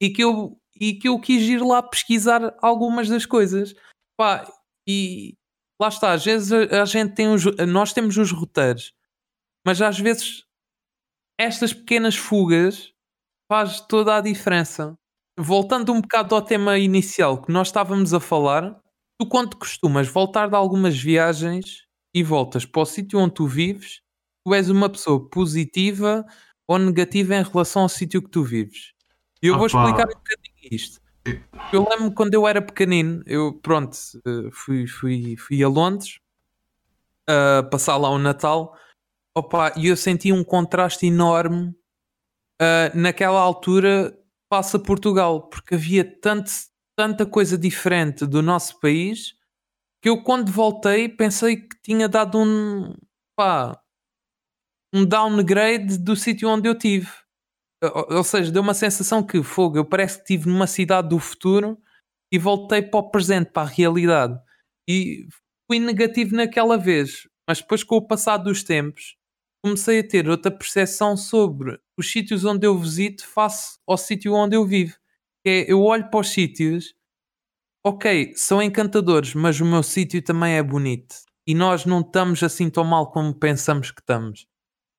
[0.00, 3.74] e que eu, e que eu quis ir lá pesquisar algumas das coisas.
[4.16, 4.44] Pá,
[4.88, 5.36] e
[5.80, 8.92] lá está, às vezes a, a gente tem os, nós temos os roteiros,
[9.64, 10.44] mas às vezes
[11.38, 12.92] estas pequenas fugas
[13.48, 14.94] faz toda a diferença.
[15.38, 18.78] Voltando um bocado ao tema inicial que nós estávamos a falar,
[19.18, 24.00] tu quando costumas voltar de algumas viagens e voltas para o sítio onde tu vives,
[24.44, 26.24] tu és uma pessoa positiva
[26.66, 28.92] ou negativa em relação ao sítio que tu vives.
[29.42, 29.78] E eu vou Opa.
[29.78, 31.00] explicar um bocadinho isto.
[31.72, 36.18] Eu lembro quando eu era pequenino, eu pronto, eh, fui, fui, fui a Londres
[37.28, 38.74] a passar lá o Natal
[39.36, 41.74] opa, e eu senti um contraste enorme
[42.60, 44.16] ah, naquela altura
[44.50, 46.50] passa Portugal, porque havia tanto,
[46.96, 49.34] tanta coisa diferente do nosso país
[50.02, 52.94] que eu quando voltei pensei que tinha dado um
[53.36, 53.80] pá,
[54.94, 57.08] um downgrade do sítio onde eu tive.
[57.82, 61.18] Ou, ou seja, deu uma sensação que fogo, eu parece que estive numa cidade do
[61.18, 61.78] futuro
[62.32, 64.38] e voltei para o presente, para a realidade.
[64.88, 65.26] E
[65.68, 69.17] fui negativo naquela vez, mas depois com o passar dos tempos
[69.62, 74.56] comecei a ter outra percepção sobre os sítios onde eu visito face ao sítio onde
[74.56, 74.94] eu vivo.
[75.44, 76.94] Que é, eu olho para os sítios,
[77.84, 81.14] ok, são encantadores, mas o meu sítio também é bonito.
[81.46, 84.46] E nós não estamos assim tão mal como pensamos que estamos.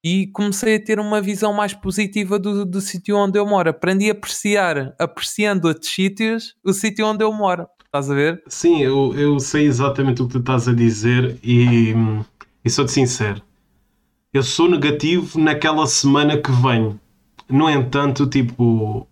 [0.04, 3.70] E comecei a ter uma visão mais positiva do, do sítio onde eu moro.
[3.70, 7.68] Aprendi a apreciar, apreciando outros sítios, o sítio onde eu moro.
[7.86, 8.42] Estás a ver?
[8.48, 11.94] Sim, eu, eu sei exatamente o que tu estás a dizer e,
[12.64, 13.42] e sou-te sincero.
[14.32, 17.00] Eu sou negativo naquela semana que venho.
[17.50, 19.08] No entanto, tipo,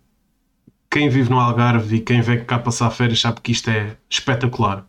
[0.88, 4.86] quem vive no Algarve e quem vem cá passar férias sabe que isto é espetacular.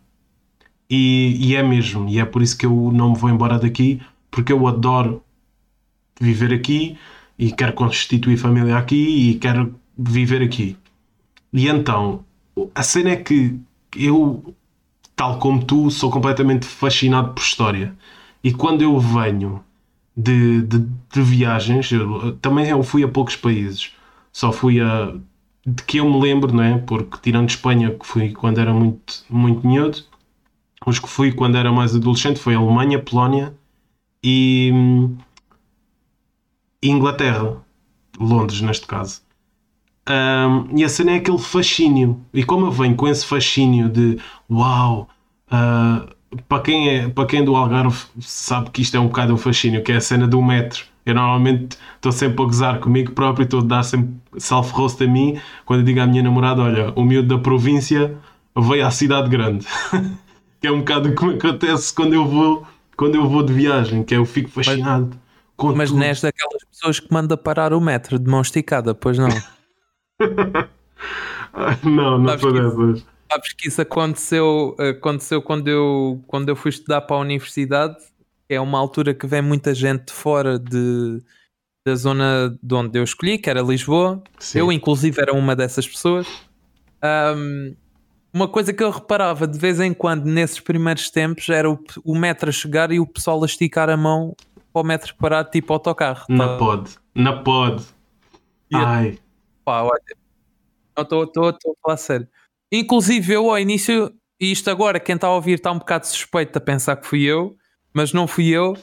[0.88, 2.08] E, e é mesmo.
[2.08, 5.20] E é por isso que eu não me vou embora daqui, porque eu adoro
[6.20, 6.96] viver aqui
[7.36, 10.76] e quero constituir família aqui e quero viver aqui.
[11.52, 12.24] E então,
[12.72, 13.58] a cena é que
[13.96, 14.54] eu,
[15.16, 17.96] tal como tu, sou completamente fascinado por história.
[18.44, 19.64] E quando eu venho
[20.22, 23.92] de, de, de viagens, eu, também eu fui a poucos países.
[24.32, 25.14] Só fui a.
[25.66, 26.78] de que eu me lembro, não é?
[26.78, 29.98] Porque tirando Espanha, que fui quando era muito, muito miúdo,
[30.86, 33.54] os que fui quando era mais adolescente foi Alemanha, Polónia
[34.22, 34.72] e.
[36.82, 37.56] Inglaterra.
[38.18, 39.22] Londres, neste caso.
[40.08, 42.20] Um, e a cena é aquele fascínio.
[42.34, 44.18] E como eu venho com esse fascínio de
[44.50, 45.08] uau,
[45.50, 46.14] uh,
[46.48, 49.36] para, quem é, para quem é do Algarve sabe que isto é um bocado um
[49.36, 50.84] fascínio, que é a cena do metro.
[51.04, 55.40] Eu normalmente estou sempre a gozar comigo próprio, estou a dar sempre self-roast a mim
[55.64, 58.16] quando eu digo à minha namorada: Olha, o miúdo da província
[58.56, 59.66] veio à cidade grande.
[60.60, 62.66] que é um bocado o que me acontece quando eu vou,
[62.96, 65.18] quando eu vou de viagem, que é eu fico fascinado.
[65.56, 66.00] com Mas tudo.
[66.00, 69.28] não és daquelas pessoas que manda parar o metro de mão esticada, pois não?
[71.82, 73.06] não, não sou dessas.
[73.30, 77.96] Sabes que isso aconteceu, aconteceu quando, eu, quando eu fui estudar para a universidade,
[78.48, 81.22] é uma altura que vem muita gente de fora de,
[81.86, 84.22] da zona de onde eu escolhi, que era Lisboa.
[84.38, 84.58] Sim.
[84.58, 86.26] Eu, inclusive, era uma dessas pessoas.
[87.00, 87.74] Ahm,
[88.32, 92.16] uma coisa que eu reparava de vez em quando nesses primeiros tempos era o, o
[92.16, 94.34] metro a chegar e o pessoal a esticar a mão
[94.72, 96.26] para o metro parar, tipo autocarro.
[96.26, 96.56] Tá?
[96.58, 96.90] pod.
[97.14, 97.84] Na pod.
[98.70, 99.18] E a- Ai.
[99.64, 100.00] Pá, olha,
[100.98, 102.28] estou a falar sério.
[102.72, 106.56] Inclusive, eu ao início e isto agora, quem está a ouvir está um bocado suspeito
[106.56, 107.54] a pensar que fui eu,
[107.92, 108.74] mas não fui eu.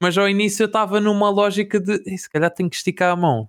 [0.00, 3.48] Mas ao início eu estava numa lógica de se calhar tenho que esticar a mão.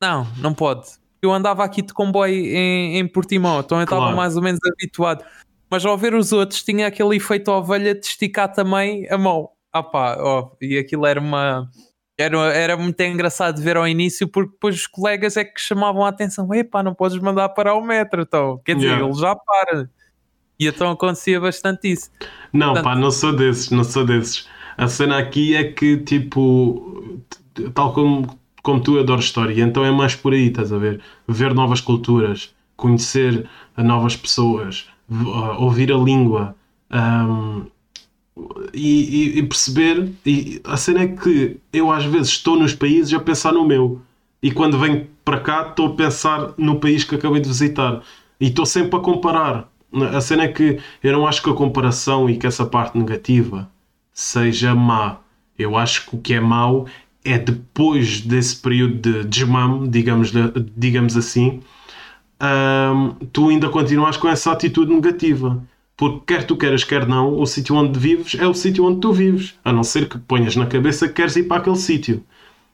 [0.00, 0.86] Não, não pode.
[1.20, 4.16] Eu andava aqui de comboio em, em Portimão, então eu estava Claro.
[4.16, 5.24] mais ou menos habituado.
[5.68, 9.50] Mas ao ver os outros, tinha aquele efeito ovelha de esticar também a mão.
[9.72, 11.68] Ah pá, ó, e aquilo era uma.
[12.20, 16.04] Era, era muito engraçado de ver ao início, porque depois os colegas é que chamavam
[16.04, 18.60] a atenção: epá, não podes mandar parar o metro, então.
[18.64, 19.06] Quer dizer, Yeah.
[19.06, 19.88] ele já para.
[20.58, 22.10] E então acontecia bastante isso.
[22.52, 24.46] Não, Portanto- pá, não sou desses, não sou desses.
[24.76, 27.18] A cena aqui é que, tipo,
[27.74, 31.00] tal como, como tu adoro história, então é mais por aí, estás a ver?
[31.26, 34.86] Ver novas culturas, conhecer novas pessoas,
[35.58, 36.54] ouvir a língua
[36.90, 37.66] um,
[38.72, 40.10] e, e- e perceber.
[40.24, 44.00] E a cena é que eu às vezes estou nos países a pensar no meu,
[44.42, 48.02] e quando venho para cá estou a pensar no país que acabei de visitar,
[48.40, 49.68] e estou sempre a comparar.
[50.16, 53.68] A cena é que eu não acho que a comparação e que essa parte negativa
[54.12, 55.18] seja má.
[55.58, 56.86] Eu acho que o que é mau
[57.24, 60.32] é depois desse período de desmame, digamos,
[60.76, 61.60] digamos assim,
[63.32, 65.62] tu ainda continuas com essa atitude negativa.
[66.00, 69.12] Porque quer tu queiras, quer não, o sítio onde vives é o sítio onde tu
[69.12, 69.58] vives.
[69.62, 72.24] A não ser que ponhas na cabeça que queres ir para aquele sítio.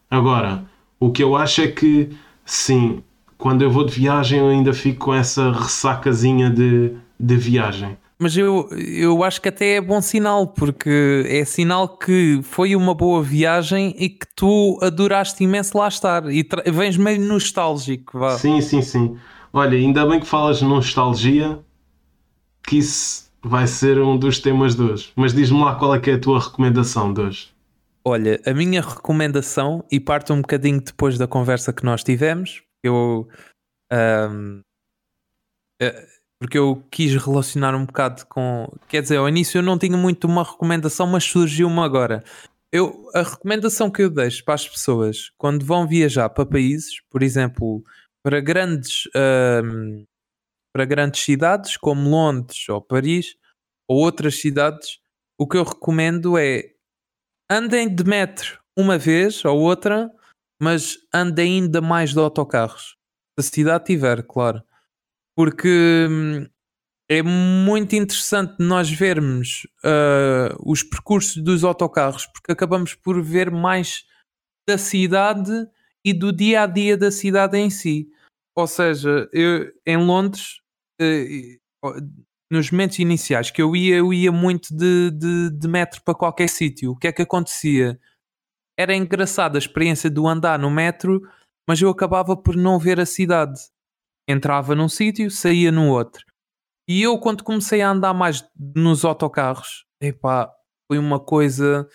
[0.09, 0.63] Agora,
[1.01, 2.11] o que eu acho é que,
[2.45, 3.03] sim,
[3.37, 7.99] quando eu vou de viagem eu ainda fico com essa ressacazinha de, de viagem.
[8.17, 12.95] Mas eu, eu acho que até é bom sinal, porque é sinal que foi uma
[12.95, 18.21] boa viagem e que tu adoraste imenso lá estar e vens meio nostálgico.
[18.21, 18.39] Vá.
[18.39, 19.17] Sim, sim, sim.
[19.53, 21.59] Olha, ainda bem que falas de nostalgia,
[22.67, 25.13] que isso vai ser um dos temas de hoje.
[25.15, 27.55] Mas diz-me lá qual é que é a tua recomendação de hoje.
[28.05, 33.29] Olha, a minha recomendação, e parte um bocadinho depois da conversa que nós tivemos, eu.
[33.93, 34.61] ahm,
[35.81, 36.07] eh,
[36.41, 38.69] porque eu quis relacionar um bocado com.
[38.89, 42.23] Quer dizer, ao início eu não tinha muito uma recomendação, mas surgiu-me agora.
[42.71, 47.23] Eu, a recomendação que eu deixo para as pessoas quando vão viajar para países, por
[47.23, 47.83] exemplo,
[48.23, 49.09] para grandes,
[50.77, 53.35] para grandes cidades como Londres ou Paris
[53.89, 55.01] ou outras cidades,
[55.41, 56.75] o que eu recomendo é
[57.51, 60.13] andem de metro uma vez ou outra,
[60.61, 62.95] mas andem ainda mais de autocarros.
[63.41, 64.63] Se a cidade tiver, claro.
[65.35, 66.47] Porque hum,
[67.09, 74.05] é muito interessante nós vermos ah, os percursos dos autocarros, porque acabamos por ver mais
[74.69, 75.53] da cidade
[76.05, 78.11] e do dia a dia da cidade em si.
[78.57, 80.63] Ou seja, eu, em Londres,
[82.51, 86.49] nos momentos iniciais que eu ia, eu ia muito de, de, de metro para qualquer
[86.49, 86.93] sítio.
[86.93, 87.99] O que é que acontecia?
[88.79, 91.23] Era engraçada a experiência do andar no metro,
[91.69, 93.61] mas eu acabava por não ver a cidade.
[94.29, 96.25] Entrava num sítio, saía no outro.
[96.89, 100.53] E eu, quando comecei a andar mais nos autocarros, epá,
[100.89, 101.89] foi uma coisa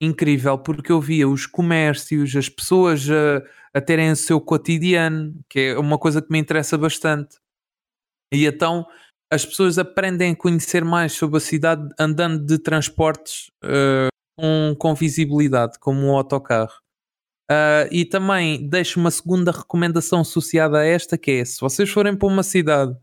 [0.00, 5.60] incrível, porque eu via os comércios, as pessoas a, a terem o seu cotidiano, que
[5.60, 7.36] é uma coisa que me interessa bastante.
[8.32, 8.86] E então
[9.32, 14.08] as pessoas aprendem a conhecer mais sobre a cidade andando de transportes eh,
[14.38, 16.84] com, com visibilidade, como o autocarro.
[17.50, 22.16] Ah, e também deixo uma segunda recomendação associada a esta, que é se vocês forem
[22.16, 22.96] para uma cidade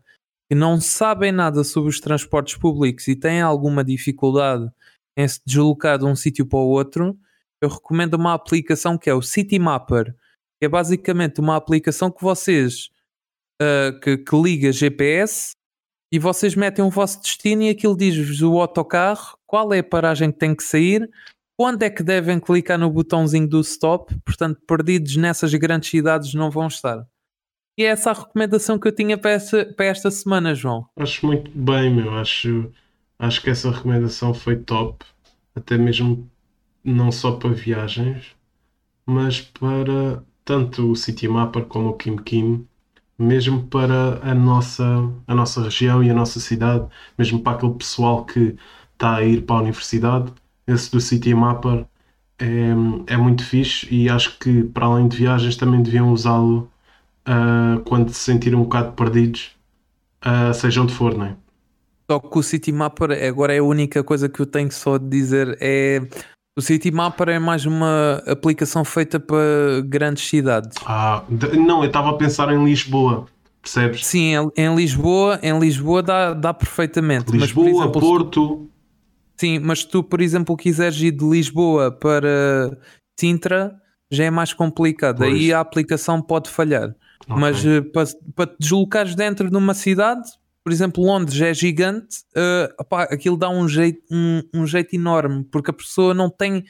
[0.50, 4.70] que não sabem nada sobre os transportes públicos e têm alguma dificuldade
[5.16, 7.16] em se deslocar de um sítio para o outro,
[7.62, 10.14] eu recomendo uma aplicação que é o City Mapper,
[10.60, 12.90] que é basicamente uma aplicação que vocês
[13.62, 15.54] ah, que, que liga GPS
[16.12, 20.30] e vocês metem o vosso destino e aquilo diz-vos o autocarro, qual é a paragem
[20.30, 21.08] que tem que sair,
[21.56, 26.50] quando é que devem clicar no botãozinho do stop, portanto, perdidos nessas grandes cidades não
[26.50, 27.06] vão estar.
[27.78, 30.86] E é essa a recomendação que eu tinha para esta, para esta semana, João.
[30.96, 32.14] Acho muito bem, meu.
[32.18, 32.70] Acho,
[33.18, 35.04] acho que essa recomendação foi top.
[35.54, 36.30] Até mesmo
[36.84, 38.34] não só para viagens,
[39.06, 42.66] mas para tanto o City Mapper como o Kim Kim,
[43.22, 44.84] mesmo para a nossa,
[45.26, 48.56] a nossa região e a nossa cidade, mesmo para aquele pessoal que
[48.92, 50.32] está a ir para a universidade.
[50.66, 51.86] Esse do City Mapper
[52.38, 56.70] é, é muito fixe e acho que para além de viagens também deviam usá-lo
[57.24, 59.52] ah, quando se sentirem um bocado perdidos,
[60.20, 61.36] ah, seja onde for, não é?
[62.10, 65.08] Só que o City Mapper agora é a única coisa que eu tenho só de
[65.08, 66.00] dizer é
[66.56, 70.76] o City Mapper é mais uma aplicação feita para grandes cidades.
[70.86, 71.24] Ah,
[71.56, 73.26] não, eu estava a pensar em Lisboa,
[73.62, 74.04] percebes?
[74.04, 77.30] Sim, em, Lisboa, em Lisboa dá, dá perfeitamente.
[77.32, 78.68] mas, Lisboa, exemplo, se tu- Porto.
[79.38, 82.78] Sim, mas se tu, por exemplo, quiseres ir de Lisboa para
[83.18, 83.74] Sintra,
[84.10, 85.18] já é mais complicado.
[85.18, 85.32] Pois.
[85.32, 86.94] Aí a aplicação pode falhar.
[87.28, 87.36] Ok.
[87.40, 88.04] Mas eh, para,
[88.36, 90.22] para te deslocares dentro de uma cidade,
[90.64, 95.44] por exemplo, Londres é gigante, uh, opá, aquilo dá um jeito, um, um jeito enorme,
[95.44, 96.64] porque a pessoa não tem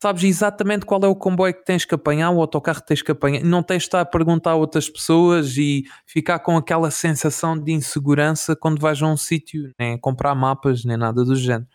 [0.00, 3.10] sabes exatamente qual é o comboio que tens que apanhar, o autocarro que tens que
[3.10, 7.58] apanhar, não tens de estar a perguntar a outras pessoas e ficar com aquela sensação
[7.58, 11.66] de insegurança quando vais a um sítio, nem comprar mapas, nem nada do género.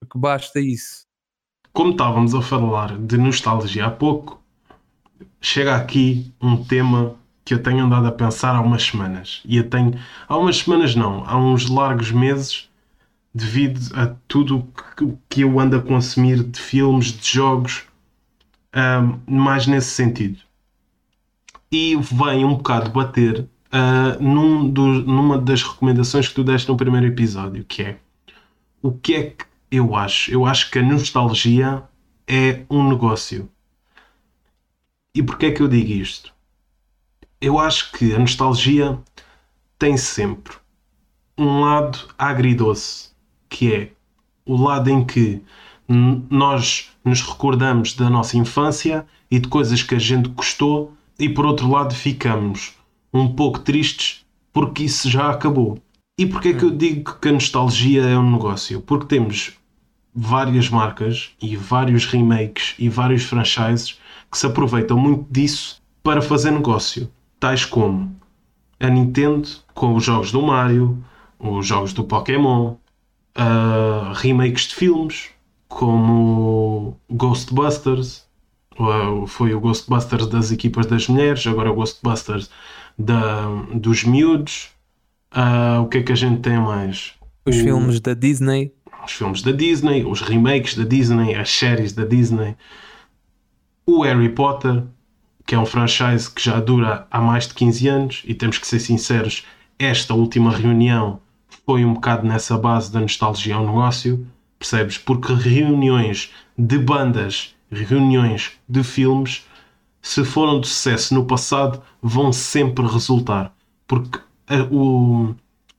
[0.00, 1.06] Porque basta isso.
[1.72, 4.42] Como estávamos a falar de nostalgia há pouco,
[5.40, 7.16] chega aqui um tema
[7.46, 9.40] que eu tenho andado a pensar há umas semanas.
[9.44, 9.96] E eu tenho.
[10.28, 12.68] Há umas semanas não, há uns largos meses
[13.32, 14.66] devido a tudo
[15.28, 17.84] que eu ando a consumir de filmes, de jogos,
[18.74, 20.38] um, mais nesse sentido.
[21.70, 26.76] E vem um bocado bater uh, num do, numa das recomendações que tu deste no
[26.76, 27.98] primeiro episódio, que é
[28.82, 30.32] o que é que eu acho?
[30.32, 31.84] Eu acho que a nostalgia
[32.26, 33.48] é um negócio.
[35.14, 36.35] E porquê é que eu digo isto?
[37.40, 38.98] Eu acho que a nostalgia
[39.78, 40.54] tem sempre
[41.38, 43.10] um lado agridoce
[43.48, 43.90] que é
[44.44, 45.42] o lado em que
[45.88, 51.46] nós nos recordamos da nossa infância e de coisas que a gente gostou, e por
[51.46, 52.74] outro lado ficamos
[53.12, 55.78] um pouco tristes porque isso já acabou.
[56.18, 56.76] E porquê é que eu hum.
[56.76, 58.80] digo que a nostalgia é um negócio?
[58.80, 59.52] Porque temos
[60.14, 63.98] várias marcas e vários remakes e vários franchises
[64.30, 68.14] que se aproveitam muito disso para fazer negócio, tais como
[68.78, 71.02] a Nintendo com os jogos do Mario,
[71.38, 72.74] os jogos do Pokémon,
[73.36, 75.30] uh, remakes de filmes,
[75.68, 78.26] como Ghostbusters,
[78.78, 82.50] uh, foi o Ghostbusters das equipas das mulheres, agora é o Ghostbusters
[82.98, 84.70] da, dos miúdos.
[85.34, 87.12] Uh, o que é que a gente tem mais?
[87.44, 88.72] Os o, filmes da Disney.
[89.04, 92.56] Os filmes da Disney, os remakes da Disney, as séries da Disney.
[93.84, 94.82] O Harry Potter,
[95.46, 98.66] que é um franchise que já dura há mais de 15 anos, e temos que
[98.66, 99.46] ser sinceros,
[99.78, 101.20] esta última reunião
[101.64, 104.26] foi um bocado nessa base da nostalgia ao negócio,
[104.58, 104.98] percebes?
[104.98, 109.46] Porque reuniões de bandas, reuniões de filmes,
[110.00, 113.52] se foram de sucesso no passado, vão sempre resultar.
[113.86, 115.34] Porque a, o,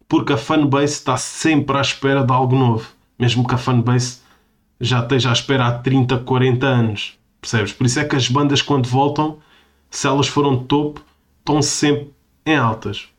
[0.07, 2.89] porque a fanbase está sempre à espera de algo novo.
[3.17, 4.19] Mesmo que a fanbase
[4.79, 7.17] já esteja à espera há 30, 40 anos.
[7.41, 7.71] Percebes?
[7.71, 9.39] Por isso é que as bandas, quando voltam,
[9.89, 11.03] se elas foram de topo,
[11.39, 12.13] estão sempre
[12.45, 13.09] em altas.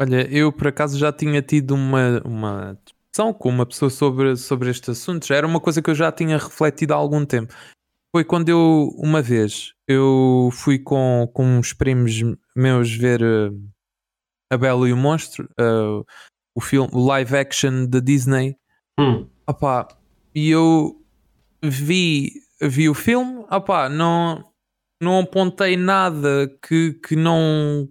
[0.00, 4.70] Olha, eu por acaso já tinha tido uma, uma discussão com uma pessoa sobre, sobre
[4.70, 5.26] este assunto.
[5.26, 7.54] Já era uma coisa que eu já tinha refletido há algum tempo.
[8.14, 12.12] Foi quando eu, uma vez, eu fui com, com uns primos
[12.54, 13.70] meus ver uh,
[14.50, 16.04] A Bela e o Monstro, uh,
[16.54, 18.56] o filme, o live action da Disney.
[18.98, 19.28] Hum.
[19.46, 19.88] Opá,
[20.34, 21.02] e eu
[21.62, 24.44] vi, vi o filme, opá, não,
[25.00, 27.88] não apontei nada que, que não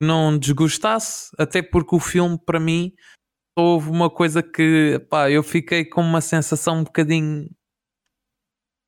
[0.00, 2.92] não desgostasse, até porque o filme, para mim,
[3.56, 7.48] houve uma coisa que pá, eu fiquei com uma sensação um bocadinho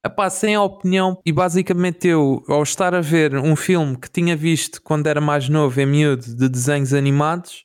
[0.05, 1.21] epá, sem opinião.
[1.25, 5.49] E basicamente, eu, ao estar a ver um filme que tinha visto quando era mais
[5.49, 7.65] novo, em miúdo, de desenhos animados,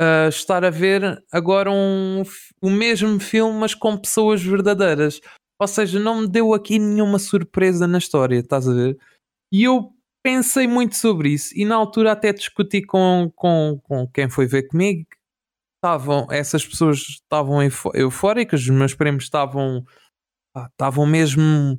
[0.00, 2.22] uh, estar a ver agora um,
[2.60, 5.20] o mesmo filme, mas com pessoas verdadeiras.
[5.58, 8.98] Ou seja, não me deu aqui nenhuma surpresa na história, estás a ver?
[9.52, 9.92] E eu
[10.22, 14.68] pensei muito sobre isso e na altura até discuti com, com, com quem foi ver
[14.68, 15.06] comigo.
[15.76, 17.60] Estavam, essas pessoas estavam
[17.94, 19.84] eufóricas, os meus primos estavam,
[20.56, 21.78] estavam mesmo.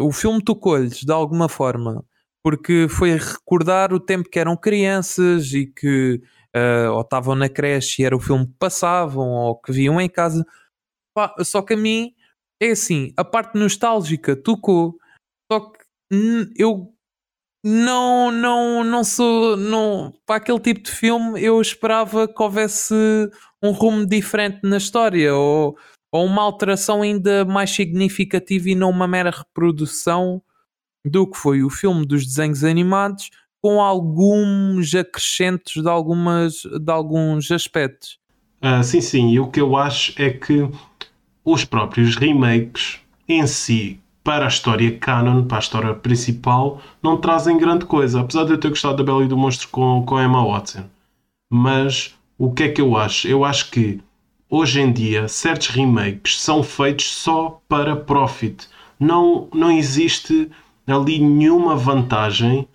[0.00, 2.02] O filme tocou-lhes de alguma forma,
[2.42, 6.22] porque foi recordar o tempo que eram crianças e que
[6.56, 10.08] uh, ou estavam na creche e era o filme que passavam ou que viam em
[10.08, 10.44] casa.
[11.40, 12.14] Só que a mim
[12.62, 14.98] é assim, a parte nostálgica tocou,
[15.52, 15.84] só que
[16.56, 16.93] eu
[17.64, 19.56] não, não, não sou.
[19.56, 22.94] Não, para aquele tipo de filme, eu esperava que houvesse
[23.62, 25.74] um rumo diferente na história ou,
[26.12, 30.42] ou uma alteração ainda mais significativa e não uma mera reprodução
[31.02, 33.30] do que foi o filme dos desenhos animados
[33.62, 38.18] com alguns acrescentos de, algumas, de alguns aspectos.
[38.60, 40.68] Ah, sim, sim, e o que eu acho é que
[41.42, 47.58] os próprios remakes em si para a história canon, para a história principal, não trazem
[47.58, 48.22] grande coisa.
[48.22, 50.84] Apesar de eu ter gostado da Bela e do Monstro com, com Emma Watson.
[51.52, 53.28] Mas o que é que eu acho?
[53.28, 54.00] Eu acho que
[54.48, 58.66] hoje em dia certos remakes são feitos só para profit.
[58.98, 60.50] Não, não existe
[60.86, 62.66] ali nenhuma vantagem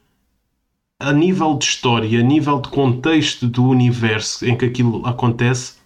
[1.00, 5.80] a nível de história, a nível de contexto do universo em que aquilo acontece,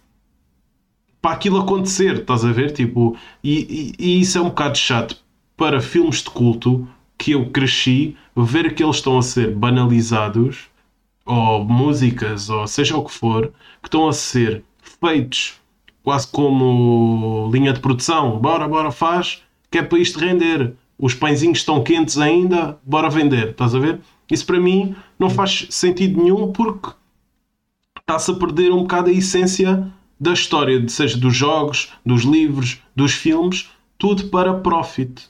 [1.22, 2.72] para aquilo acontecer, estás a ver?
[2.72, 5.23] Tipo, e, e, e isso é um bocado chato
[5.56, 6.86] para filmes de culto
[7.16, 10.66] que eu cresci, ver que eles estão a ser banalizados
[11.24, 14.62] ou músicas, ou seja o que for, que estão a ser
[15.00, 15.54] feitos
[16.02, 18.38] quase como linha de produção.
[18.38, 20.74] Bora, bora, faz, que é para isto render.
[20.98, 23.50] Os pãezinhos estão quentes ainda, bora vender.
[23.50, 24.00] Estás a ver?
[24.30, 26.90] Isso para mim não faz sentido nenhum porque
[27.98, 29.90] está-se a perder um bocado a essência
[30.20, 35.28] da história, seja dos jogos, dos livros, dos filmes, tudo para profit.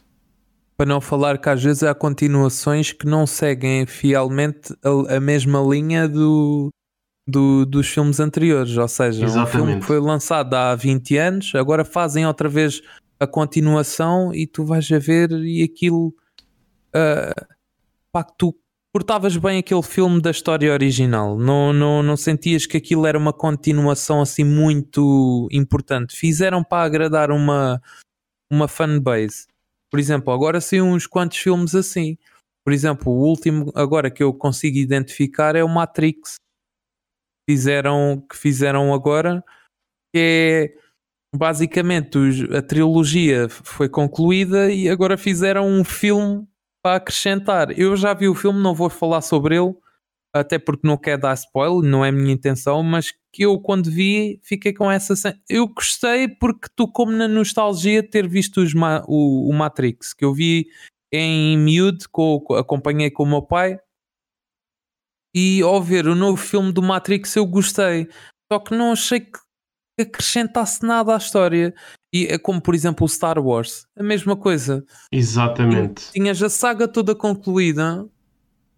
[0.77, 5.61] Para não falar que às vezes há continuações que não seguem fielmente a, a mesma
[5.61, 6.71] linha do,
[7.27, 8.77] do, dos filmes anteriores.
[8.77, 9.49] Ou seja, Exatamente.
[9.49, 12.83] um filme que foi lançado há 20 anos, agora fazem outra vez
[13.19, 16.15] a continuação e tu vais a ver e aquilo.
[16.95, 17.55] Uh,
[18.13, 18.55] pá, que tu
[18.93, 23.33] portavas bem aquele filme da história original, não, não, não sentias que aquilo era uma
[23.33, 26.15] continuação assim muito importante.
[26.15, 27.83] Fizeram para agradar uma,
[28.49, 29.47] uma fanbase.
[29.95, 32.19] Por exemplo, agora sim uns quantos filmes assim.
[32.67, 36.35] Por exemplo, o último agora que eu consigo identificar é o Matrix.
[37.49, 39.41] Fizeram, que fizeram agora,
[40.13, 40.79] que é
[41.33, 42.19] basicamente
[42.53, 46.45] a trilogia foi concluída e agora fizeram um filme
[46.83, 47.71] para acrescentar.
[47.79, 49.77] Eu já vi o filme, não vou falar sobre ele,
[50.35, 53.89] até porque não quero dar spoiler, não é a minha intenção, mas que eu quando
[53.89, 55.15] vi fiquei com essa
[55.49, 60.25] eu gostei porque tocou como na nostalgia ter visto os Ma o, o, Matrix que
[60.25, 60.67] eu vi
[61.13, 63.79] em miúdo, com, acompanhei com o meu pai.
[65.33, 68.09] E ao ver o novo filme do Matrix eu gostei,
[68.53, 69.39] só que não achei que
[70.01, 71.73] acrescentasse nada à história.
[72.13, 74.85] E é como por exemplo o Star Wars, a mesma coisa.
[75.13, 76.13] Exatamente.
[76.13, 78.09] Tinhas a saga toda concluída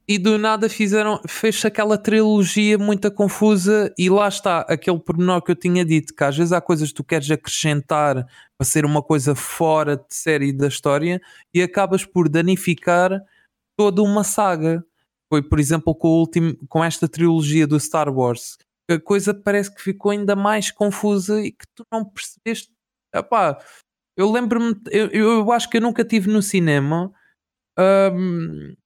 [0.09, 5.51] e do nada fizeram, fez aquela trilogia muito confusa e lá está aquele pormenor que
[5.51, 8.25] eu tinha dito, que às vezes há coisas que tu queres acrescentar
[8.57, 11.21] para ser uma coisa fora de série da história
[11.53, 13.21] e acabas por danificar
[13.77, 14.85] toda uma saga.
[15.29, 18.57] Foi, por exemplo, com, o último, com esta trilogia do Star Wars.
[18.89, 22.71] A coisa parece que ficou ainda mais confusa e que tu não percebeste.
[23.13, 23.59] Epá,
[24.17, 27.13] eu lembro-me, eu, eu acho que eu nunca tive no cinema.
[27.77, 28.77] Um,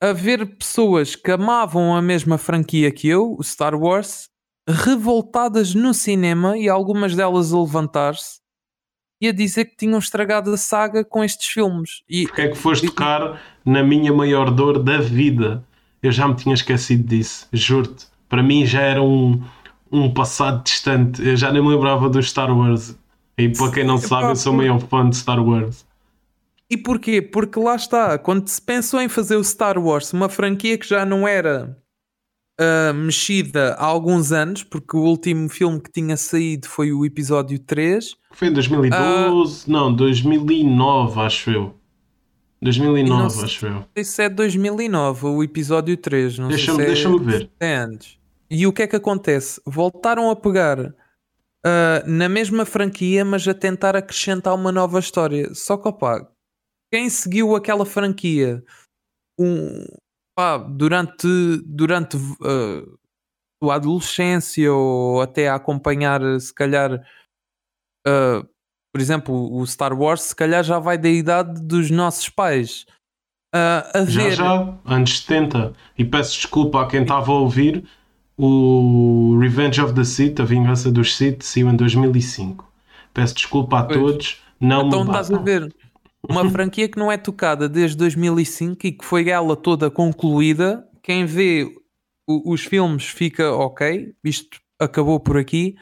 [0.00, 4.28] a ver pessoas que amavam a mesma franquia que eu, o Star Wars,
[4.68, 8.40] revoltadas no cinema e algumas delas a levantar-se
[9.20, 12.02] e a dizer que tinham estragado a saga com estes filmes.
[12.08, 15.62] E Porque é que foste tocar na minha maior dor da vida?
[16.02, 18.06] Eu já me tinha esquecido disso, juro-te.
[18.28, 19.42] Para mim já era um,
[19.92, 21.20] um passado distante.
[21.22, 22.96] Eu já nem me lembrava do Star Wars.
[23.36, 25.84] E para quem não sabe, eu sou maior fã de Star Wars.
[26.70, 27.20] E porquê?
[27.20, 31.04] Porque lá está, quando se pensou em fazer o Star Wars, uma franquia que já
[31.04, 31.76] não era
[32.60, 37.58] uh, mexida há alguns anos, porque o último filme que tinha saído foi o episódio
[37.58, 38.14] 3.
[38.32, 41.74] Foi em 2012, uh, não, 2009, acho eu.
[42.62, 43.84] 2009, sei, acho eu.
[43.96, 46.38] Isso é 2009, o episódio 3.
[46.38, 47.50] Deixa-me se é, deixa ver.
[47.60, 48.18] Antes.
[48.48, 49.60] E o que é que acontece?
[49.66, 50.92] Voltaram a pegar uh,
[52.06, 55.54] na mesma franquia, mas a tentar acrescentar uma nova história.
[55.54, 56.28] Só que, opa,
[56.90, 58.62] quem seguiu aquela franquia
[59.38, 59.84] um,
[60.36, 61.26] pá, durante,
[61.64, 66.94] durante uh, a adolescência ou até a acompanhar, se calhar,
[68.06, 68.46] uh,
[68.92, 72.84] por exemplo, o Star Wars, se calhar já vai da idade dos nossos pais.
[73.54, 74.32] Uh, já, ver...
[74.32, 75.72] já, anos 70.
[75.96, 77.84] E peço desculpa a quem estava a ouvir.
[78.42, 82.66] O Revenge of the Sith, a Vingança dos Sith, saiu em 2005.
[83.12, 83.98] Peço desculpa a pois.
[83.98, 84.42] todos.
[84.58, 85.70] Não então me estás a ver
[86.28, 90.86] uma franquia que não é tocada desde 2005 e que foi ela toda concluída.
[91.02, 91.66] Quem vê
[92.28, 95.76] o, os filmes fica ok, isto acabou por aqui.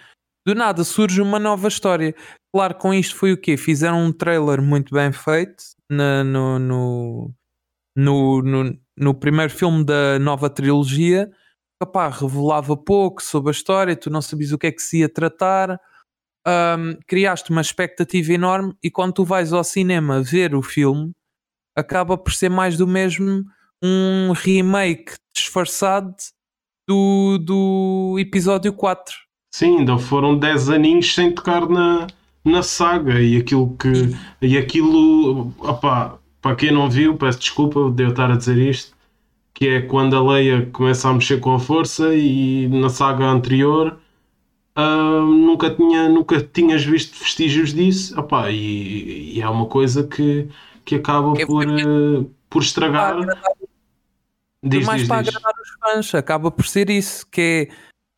[0.47, 2.15] Do nada surge uma nova história.
[2.55, 3.57] Claro, com isto foi o quê?
[3.57, 7.35] Fizeram um trailer muito bem feito na, no, no,
[7.97, 11.31] no, no, no primeiro filme da nova trilogia.
[11.83, 15.09] Epá, revelava pouco sobre a história, tu não sabias o que é que se ia
[15.09, 15.79] tratar
[16.49, 21.13] um, criaste uma expectativa enorme e quando tu vais ao cinema ver o filme,
[21.77, 23.45] acaba por ser mais do mesmo
[23.83, 26.15] um remake disfarçado
[26.89, 29.15] do, do episódio 4.
[29.55, 32.07] Sim, ainda foram 10 aninhos sem tocar na,
[32.45, 34.17] na saga e aquilo que.
[34.43, 35.53] E aquilo.
[35.59, 38.95] Opá, para quem não viu, peço desculpa de eu estar a dizer isto,
[39.55, 43.99] que é quando a Leia começa a mexer com a força e na saga anterior
[44.79, 50.49] Uh, nunca, tinha, nunca tinhas visto vestígios disso Opa, e, e, é uma coisa que,
[50.85, 53.17] que acaba é por, uh, por estragar.
[54.63, 55.35] Diz, mais diz, para diz.
[55.35, 57.69] agradar os fãs, acaba por ser isso, que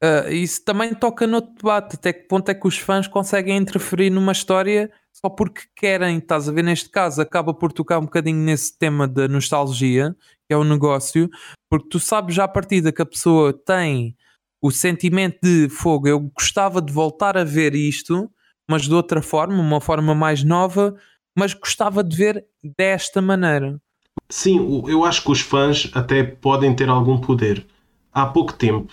[0.03, 3.57] é, uh, isso também toca no debate, até que ponto é que os fãs conseguem
[3.57, 8.05] interferir numa história só porque querem, estás a ver neste caso, acaba por tocar um
[8.05, 10.15] bocadinho nesse tema da nostalgia,
[10.47, 11.29] que é o negócio,
[11.71, 14.15] porque tu sabes já a partida que a pessoa tem
[14.61, 18.31] o sentimento de fogo, eu gostava de voltar a ver isto,
[18.69, 20.95] mas de outra forma, uma forma mais nova,
[21.37, 22.45] mas gostava de ver
[22.77, 23.81] desta maneira.
[24.29, 27.67] Sim, eu acho que os fãs até podem ter algum poder.
[28.13, 28.93] Há pouco tempo,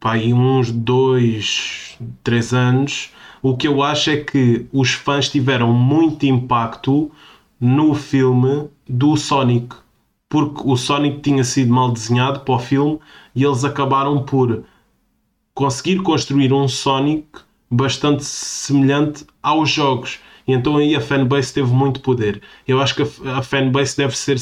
[0.00, 3.10] pá, uns dois, três anos,
[3.42, 7.10] o que eu acho é que os fãs tiveram muito impacto
[7.60, 9.76] no filme do Sonic.
[10.28, 12.98] Porque o Sonic tinha sido mal desenhado para o filme
[13.34, 14.64] e eles acabaram por
[15.54, 17.26] conseguir construir um Sonic
[17.70, 20.20] bastante semelhante aos jogos.
[20.46, 22.42] E então aí a fanbase teve muito poder.
[22.66, 24.36] Eu acho que a, a fanbase deve ser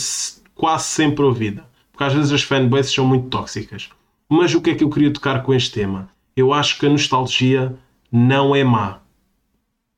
[0.54, 1.64] quase sempre ouvida.
[1.92, 3.90] Porque às vezes as fanbases são muito tóxicas.
[4.28, 6.08] Mas o que é que eu queria tocar com este tema?
[6.34, 7.76] Eu acho que a nostalgia
[8.10, 8.98] não é má.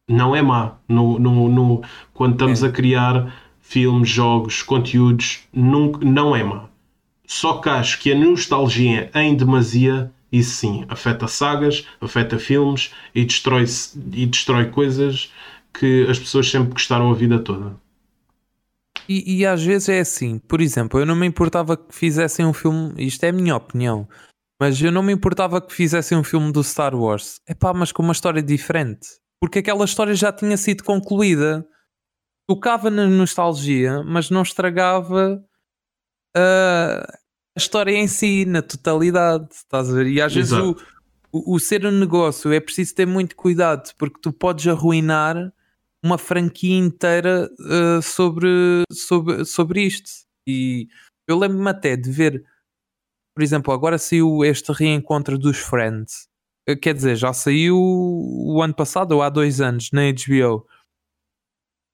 [0.08, 0.76] Não é má.
[0.88, 2.66] No, no, no quando estamos é.
[2.66, 6.64] a criar filmes, jogos, conteúdos, nunca, não é má.
[7.26, 13.24] Só que acho que a nostalgia em demasia isso sim, afeta sagas, afeta filmes e
[13.24, 13.64] destrói,
[14.12, 15.32] e destrói coisas
[15.72, 17.76] que as pessoas sempre gostaram a vida toda.
[19.08, 22.54] E, e, às vezes é assim, por exemplo, eu não me importava que fizessem um
[22.54, 24.08] filme, isto é a minha opinião,
[24.58, 27.92] mas eu não me importava que fizessem um filme do Star Wars, é pá, mas
[27.92, 29.06] com uma história diferente,
[29.40, 31.66] porque aquela história já tinha sido concluída,
[32.48, 35.44] tocava na nostalgia, mas não estragava
[36.36, 37.23] uh, a
[37.58, 40.08] história em si, na totalidade, estás a ver?
[40.08, 40.76] E às vezes o,
[41.32, 45.52] o, o, ser um negócio é preciso ter muito cuidado, porque tu podes arruinar
[46.02, 50.10] uma franquia inteira uh, sobre, sobre, sobre isto.
[50.46, 50.88] E
[51.26, 52.44] eu lembro-me até de ver,
[53.34, 56.28] por exemplo, agora saiu este reencontro dos Friends.
[56.68, 60.66] Uh, quer dizer, já saiu o ano passado ou há dois anos na HBO.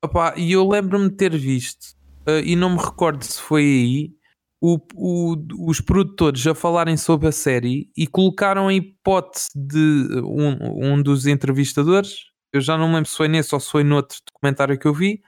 [0.03, 1.95] Opa, e eu lembro-me de ter visto,
[2.27, 4.20] uh, e não me recordo se foi aí,
[4.61, 5.37] o, o,
[5.69, 11.27] os produtores a falarem sobre a série e colocaram a hipótese de um, um dos
[11.27, 14.93] entrevistadores, eu já não lembro se foi nesse ou se foi noutro documentário que eu
[14.93, 15.23] vi,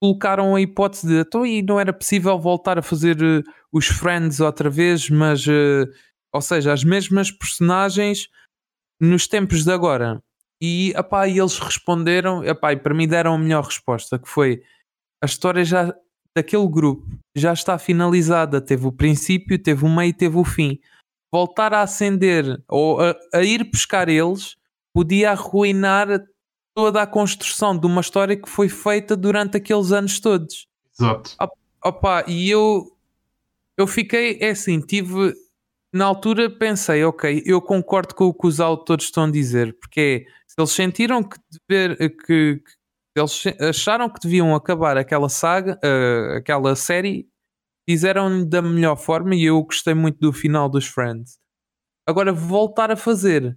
[0.00, 3.42] colocaram a hipótese de então e não era possível voltar a fazer uh,
[3.72, 5.86] os Friends outra vez, mas uh,
[6.32, 8.28] ou seja, as mesmas personagens
[9.00, 10.22] nos tempos de agora.
[10.60, 14.62] E, epá, e eles responderam, epá, e para mim deram a melhor resposta, que foi
[15.22, 15.94] a história já
[16.36, 18.60] daquele grupo já está finalizada.
[18.60, 20.78] Teve o princípio, teve o meio, teve o fim.
[21.32, 24.56] Voltar a acender ou a, a ir pescar eles
[24.94, 26.08] podia arruinar
[26.74, 30.66] toda a construção de uma história que foi feita durante aqueles anos todos.
[30.98, 31.36] Exato.
[31.84, 32.86] Opa, e eu
[33.76, 35.34] eu fiquei é assim, tive
[35.92, 40.26] na altura pensei, ok, eu concordo com o que os autores estão a dizer, porque
[40.26, 41.36] é, se eles sentiram que,
[41.68, 42.72] dever, que, que
[43.16, 47.28] eles acharam que deviam acabar aquela saga, uh, aquela série,
[47.88, 51.38] fizeram da melhor forma e eu gostei muito do final dos Friends.
[52.06, 53.56] Agora, voltar a fazer,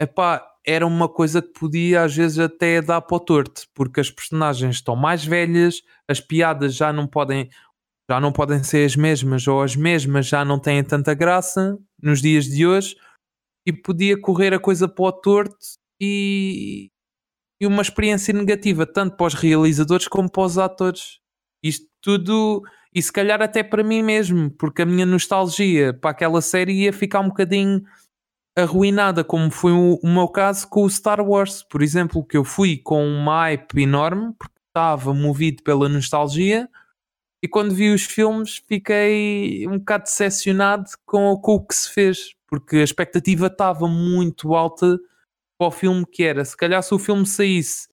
[0.00, 4.10] epá, era uma coisa que podia às vezes até dar para o torto, porque as
[4.10, 7.50] personagens estão mais velhas, as piadas já não podem
[8.10, 12.20] já não podem ser as mesmas ou as mesmas já não têm tanta graça nos
[12.20, 12.96] dias de hoje
[13.66, 15.56] e podia correr a coisa para o torto
[16.00, 16.90] e,
[17.62, 21.20] e uma experiência negativa, tanto para os realizadores como para os atores.
[21.62, 22.60] Isto tudo,
[22.92, 26.92] e se calhar até para mim mesmo, porque a minha nostalgia para aquela série ia
[26.92, 27.80] ficar um bocadinho
[28.58, 32.42] arruinada, como foi o, o meu caso com o Star Wars, por exemplo, que eu
[32.42, 36.68] fui com um hype enorme, porque estava movido pela nostalgia,
[37.40, 42.34] e quando vi os filmes fiquei um bocado decepcionado com, com o que se fez,
[42.48, 44.98] porque a expectativa estava muito alta
[45.62, 46.44] para o filme que era.
[46.44, 47.86] Se calhar se o filme saísse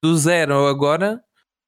[0.00, 1.20] do zero agora,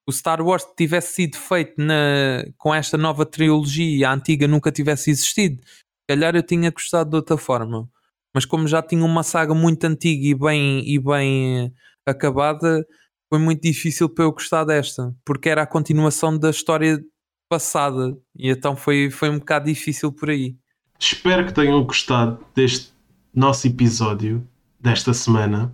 [0.07, 5.11] o Star Wars tivesse sido feito na, com esta nova trilogia a antiga nunca tivesse
[5.11, 7.89] existido, se calhar eu tinha gostado de outra forma.
[8.33, 11.73] Mas como já tinha uma saga muito antiga e bem, e bem
[12.05, 12.85] acabada,
[13.29, 17.03] foi muito difícil para eu gostar desta, porque era a continuação da história
[17.49, 20.55] passada e então foi, foi um bocado difícil por aí.
[20.97, 22.93] Espero que tenham gostado deste
[23.33, 24.47] nosso episódio
[24.85, 25.73] desta semana.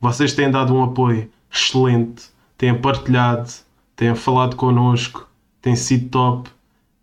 [0.00, 2.24] Vocês têm dado um apoio excelente,
[2.56, 3.50] têm partilhado,
[3.94, 5.28] têm falado connosco,
[5.60, 6.50] têm sido top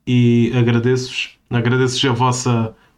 [0.05, 1.37] e agradeço-vos.
[1.49, 2.45] Agradeço-vos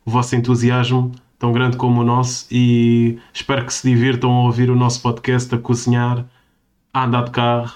[0.05, 4.71] o vosso entusiasmo, tão grande como o nosso, e espero que se divirtam a ouvir
[4.71, 6.25] o nosso podcast, a cozinhar,
[6.93, 7.73] a andar de carro,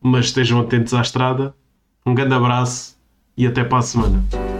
[0.00, 1.52] mas estejam atentos à estrada.
[2.06, 2.96] Um grande abraço
[3.36, 4.53] e até para a semana.